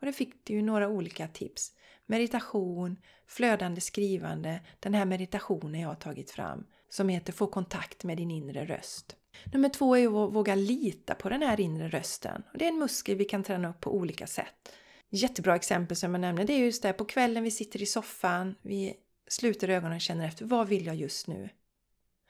Och 0.00 0.06
det 0.06 0.12
fick 0.12 0.44
du 0.44 0.52
ju 0.52 0.62
några 0.62 0.88
olika 0.88 1.28
tips. 1.28 1.72
Meditation, 2.06 2.96
flödande 3.26 3.80
skrivande, 3.80 4.60
den 4.80 4.94
här 4.94 5.04
meditationen 5.04 5.80
jag 5.80 5.88
har 5.88 5.94
tagit 5.94 6.30
fram 6.30 6.66
som 6.94 7.08
heter 7.08 7.32
Få 7.32 7.46
kontakt 7.46 8.04
med 8.04 8.16
din 8.16 8.30
inre 8.30 8.64
röst. 8.64 9.16
Nummer 9.52 9.68
två 9.68 9.96
är 9.96 10.06
att 10.06 10.34
våga 10.34 10.54
lita 10.54 11.14
på 11.14 11.28
den 11.28 11.42
här 11.42 11.60
inre 11.60 11.88
rösten. 11.88 12.42
det 12.54 12.64
är 12.64 12.68
en 12.68 12.78
muskel 12.78 13.16
vi 13.16 13.24
kan 13.24 13.42
träna 13.42 13.70
upp 13.70 13.80
på 13.80 13.94
olika 13.94 14.26
sätt. 14.26 14.72
Jättebra 15.10 15.56
exempel 15.56 15.96
som 15.96 16.14
jag 16.14 16.20
nämnde, 16.20 16.44
det 16.44 16.52
är 16.52 16.58
just 16.58 16.82
det 16.82 16.92
på 16.92 17.04
kvällen 17.04 17.44
vi 17.44 17.50
sitter 17.50 17.82
i 17.82 17.86
soffan, 17.86 18.54
vi 18.62 18.94
sluter 19.28 19.68
ögonen 19.68 19.96
och 19.96 20.00
känner 20.00 20.28
efter 20.28 20.44
vad 20.44 20.68
vill 20.68 20.86
jag 20.86 20.96
just 20.96 21.26
nu? 21.26 21.48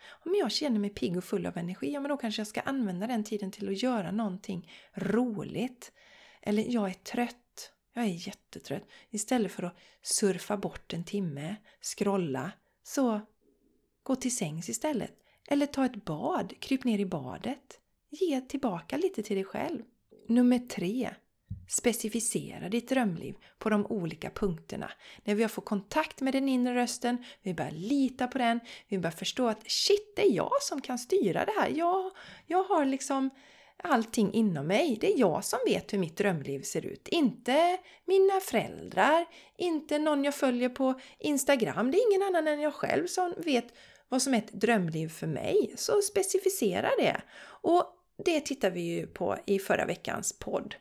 Om 0.06 0.34
jag 0.34 0.52
känner 0.52 0.78
mig 0.78 0.90
pigg 0.90 1.16
och 1.16 1.24
full 1.24 1.46
av 1.46 1.58
energi, 1.58 1.92
ja 1.92 2.00
men 2.00 2.08
då 2.08 2.16
kanske 2.16 2.40
jag 2.40 2.46
ska 2.46 2.60
använda 2.60 3.06
den 3.06 3.24
tiden 3.24 3.50
till 3.50 3.68
att 3.68 3.82
göra 3.82 4.10
någonting 4.10 4.72
roligt. 4.94 5.92
Eller 6.42 6.62
jag 6.68 6.88
är 6.88 6.94
trött, 6.94 7.72
jag 7.94 8.04
är 8.04 8.26
jättetrött. 8.28 8.88
Istället 9.10 9.52
för 9.52 9.62
att 9.62 9.76
surfa 10.02 10.56
bort 10.56 10.92
en 10.92 11.04
timme, 11.04 11.56
scrolla, 11.80 12.52
så 12.82 13.20
Gå 14.04 14.16
till 14.16 14.36
sängs 14.36 14.68
istället. 14.68 15.12
Eller 15.48 15.66
ta 15.66 15.84
ett 15.84 16.04
bad, 16.04 16.60
kryp 16.60 16.84
ner 16.84 16.98
i 16.98 17.06
badet. 17.06 17.80
Ge 18.10 18.40
tillbaka 18.40 18.96
lite 18.96 19.22
till 19.22 19.36
dig 19.36 19.44
själv. 19.44 19.82
Nummer 20.28 20.58
tre. 20.58 21.10
Specificera 21.68 22.68
ditt 22.68 22.88
drömliv 22.88 23.34
på 23.58 23.70
de 23.70 23.86
olika 23.86 24.30
punkterna. 24.30 24.90
När 25.24 25.34
vi 25.34 25.42
har 25.42 25.48
fått 25.48 25.64
kontakt 25.64 26.20
med 26.20 26.34
den 26.34 26.48
inre 26.48 26.74
rösten, 26.74 27.24
vi 27.42 27.54
börjar 27.54 27.70
lita 27.70 28.26
på 28.26 28.38
den, 28.38 28.60
vi 28.88 28.98
börjar 28.98 29.16
förstå 29.16 29.48
att 29.48 29.70
shit, 29.70 30.12
det 30.16 30.22
är 30.22 30.32
jag 30.32 30.62
som 30.62 30.80
kan 30.80 30.98
styra 30.98 31.44
det 31.44 31.52
här. 31.60 31.72
Jag, 31.74 32.10
jag 32.46 32.64
har 32.64 32.84
liksom 32.84 33.30
allting 33.76 34.32
inom 34.32 34.66
mig. 34.66 34.98
Det 35.00 35.14
är 35.14 35.18
jag 35.18 35.44
som 35.44 35.58
vet 35.66 35.92
hur 35.92 35.98
mitt 35.98 36.16
drömliv 36.16 36.62
ser 36.62 36.86
ut. 36.86 37.08
Inte 37.08 37.78
mina 38.04 38.40
föräldrar, 38.40 39.26
inte 39.58 39.98
någon 39.98 40.24
jag 40.24 40.34
följer 40.34 40.68
på 40.68 41.00
Instagram. 41.18 41.90
Det 41.90 41.98
är 41.98 42.12
ingen 42.12 42.22
annan 42.22 42.48
än 42.48 42.60
jag 42.60 42.74
själv 42.74 43.06
som 43.06 43.34
vet 43.36 43.72
vad 44.14 44.22
som 44.22 44.34
är 44.34 44.38
ett 44.38 44.52
drömliv 44.52 45.08
för 45.08 45.26
mig, 45.26 45.72
så 45.76 46.02
specificera 46.02 46.90
det. 46.98 47.22
Och 47.46 47.84
det 48.24 48.40
tittar 48.40 48.70
vi 48.70 48.80
ju 48.80 49.06
på 49.06 49.38
i 49.46 49.58
förra 49.58 49.86
veckans 49.86 50.38
podd. 50.38 50.74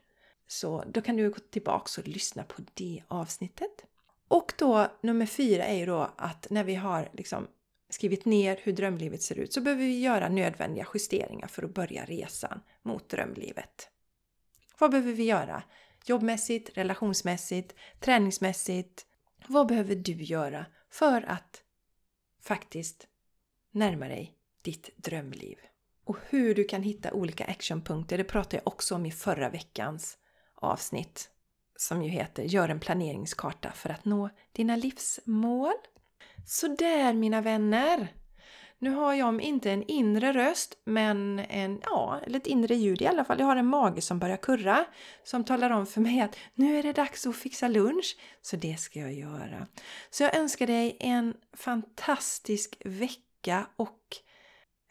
Så 0.47 0.83
då 0.87 1.01
kan 1.01 1.15
du 1.15 1.29
gå 1.29 1.39
tillbaka 1.51 2.01
och 2.01 2.07
lyssna 2.07 2.43
på 2.43 2.61
det 2.73 3.03
avsnittet. 3.07 3.85
Och 4.27 4.53
då 4.57 4.87
nummer 5.01 5.25
fyra 5.25 5.63
är 5.63 5.77
ju 5.77 5.85
då 5.85 6.13
att 6.17 6.47
när 6.49 6.63
vi 6.63 6.75
har 6.75 7.09
liksom 7.13 7.47
skrivit 7.89 8.25
ner 8.25 8.59
hur 8.63 8.73
drömlivet 8.73 9.21
ser 9.21 9.39
ut 9.39 9.53
så 9.53 9.61
behöver 9.61 9.83
vi 9.83 9.99
göra 9.99 10.29
nödvändiga 10.29 10.87
justeringar 10.93 11.47
för 11.47 11.63
att 11.63 11.73
börja 11.73 12.05
resan 12.05 12.61
mot 12.81 13.09
drömlivet. 13.09 13.89
Vad 14.77 14.91
behöver 14.91 15.13
vi 15.13 15.23
göra? 15.23 15.63
Jobbmässigt, 16.05 16.77
relationsmässigt, 16.77 17.75
träningsmässigt. 17.99 19.05
Vad 19.47 19.67
behöver 19.67 19.95
du 19.95 20.23
göra 20.23 20.65
för 20.89 21.21
att 21.21 21.61
faktiskt 22.41 23.07
närma 23.73 24.07
dig 24.07 24.33
ditt 24.61 24.89
drömliv. 24.97 25.57
Och 26.05 26.17
hur 26.29 26.55
du 26.55 26.63
kan 26.63 26.83
hitta 26.83 27.13
olika 27.13 27.45
actionpunkter, 27.45 28.17
det 28.17 28.23
pratade 28.23 28.57
jag 28.57 28.67
också 28.67 28.95
om 28.95 29.05
i 29.05 29.11
förra 29.11 29.49
veckans 29.49 30.17
avsnitt 30.55 31.29
som 31.75 32.03
ju 32.03 32.09
heter 32.09 32.43
Gör 32.43 32.69
en 32.69 32.79
planeringskarta 32.79 33.71
för 33.71 33.89
att 33.89 34.05
nå 34.05 34.29
dina 34.51 34.75
livsmål. 34.75 35.73
Så 36.45 36.67
där 36.67 37.13
mina 37.13 37.41
vänner! 37.41 38.07
Nu 38.79 38.89
har 38.89 39.13
jag 39.13 39.41
inte 39.41 39.71
en 39.71 39.83
inre 39.83 40.33
röst, 40.33 40.77
men 40.85 41.39
en, 41.39 41.81
ja, 41.83 42.19
eller 42.25 42.39
ett 42.39 42.47
inre 42.47 42.75
ljud 42.75 43.01
i 43.01 43.07
alla 43.07 43.25
fall. 43.25 43.39
Jag 43.39 43.45
har 43.45 43.55
en 43.55 43.67
mage 43.67 44.01
som 44.01 44.19
börjar 44.19 44.37
kurra, 44.37 44.85
som 45.23 45.43
talar 45.43 45.69
om 45.69 45.85
för 45.85 46.01
mig 46.01 46.21
att 46.21 46.37
nu 46.53 46.79
är 46.79 46.83
det 46.83 46.93
dags 46.93 47.27
att 47.27 47.35
fixa 47.35 47.67
lunch. 47.67 48.17
Så 48.41 48.55
det 48.55 48.79
ska 48.79 48.99
jag 48.99 49.13
göra. 49.13 49.67
Så 50.09 50.23
jag 50.23 50.35
önskar 50.35 50.67
dig 50.67 50.97
en 50.99 51.33
fantastisk 51.57 52.81
vecka 52.85 53.32
vecka 53.43 53.67
och 53.75 53.99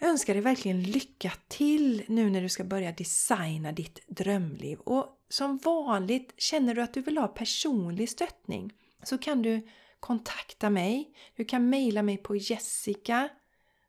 jag 0.00 0.10
önskar 0.10 0.34
dig 0.34 0.42
verkligen 0.42 0.82
lycka 0.82 1.32
till 1.48 2.04
nu 2.08 2.30
när 2.30 2.42
du 2.42 2.48
ska 2.48 2.64
börja 2.64 2.92
designa 2.92 3.72
ditt 3.72 4.08
drömliv. 4.08 4.78
Och 4.78 5.06
som 5.28 5.58
vanligt, 5.58 6.34
känner 6.36 6.74
du 6.74 6.82
att 6.82 6.94
du 6.94 7.00
vill 7.00 7.18
ha 7.18 7.28
personlig 7.28 8.08
stöttning 8.08 8.72
så 9.02 9.18
kan 9.18 9.42
du 9.42 9.68
kontakta 10.00 10.70
mig. 10.70 11.14
Du 11.36 11.44
kan 11.44 11.70
mejla 11.70 12.02
mig 12.02 12.16
på 12.16 12.36
jessica, 12.36 13.28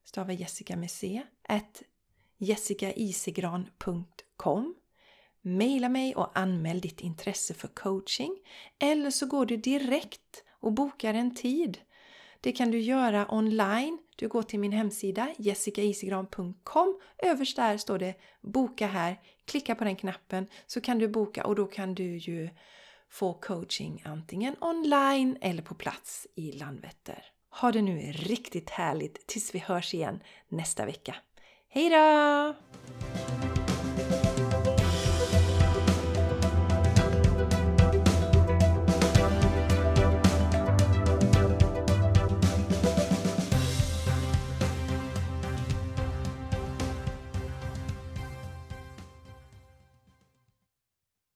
stava 0.04 0.34
jessica 0.34 0.76
med 0.76 0.92
c, 0.92 1.24
at 1.50 1.84
jessicaisigran.com 2.38 4.76
Maila 5.46 5.90
mig 5.90 6.16
och 6.16 6.38
anmäl 6.38 6.82
ditt 6.82 7.02
intresse 7.02 7.54
för 7.54 7.68
coaching. 7.68 8.38
Eller 8.80 9.12
så 9.12 9.26
går 9.26 9.46
du 9.46 9.58
direkt 9.58 10.44
och 10.60 10.74
bokar 10.74 11.14
en 11.14 11.36
tid. 11.36 11.78
Det 12.44 12.52
kan 12.52 12.72
du 12.72 12.80
göra 12.80 13.34
online. 13.34 13.98
Du 14.16 14.28
går 14.28 14.44
till 14.44 14.60
min 14.60 14.72
hemsida 14.72 15.34
jessicaisigran.com. 15.38 17.00
Överst 17.18 17.56
där 17.56 17.78
står 17.78 18.00
det 18.00 18.16
Boka 18.42 18.88
här. 18.88 19.20
Klicka 19.46 19.76
på 19.76 19.84
den 19.84 19.96
knappen 19.96 20.48
så 20.68 20.82
kan 20.82 21.00
du 21.00 21.08
boka 21.08 21.46
och 21.46 21.56
då 21.56 21.66
kan 21.66 21.96
du 21.96 22.18
ju 22.18 22.50
få 23.10 23.34
coaching 23.34 24.02
antingen 24.06 24.56
online 24.62 25.38
eller 25.42 25.62
på 25.62 25.76
plats 25.76 26.28
i 26.36 26.52
Landvetter. 26.52 27.26
Ha 27.50 27.72
det 27.72 27.82
nu 27.82 28.12
riktigt 28.12 28.70
härligt 28.70 29.28
tills 29.28 29.56
vi 29.56 29.60
hörs 29.60 29.94
igen 29.94 30.20
nästa 30.50 30.86
vecka. 30.86 31.16
Hejdå! 31.70 32.56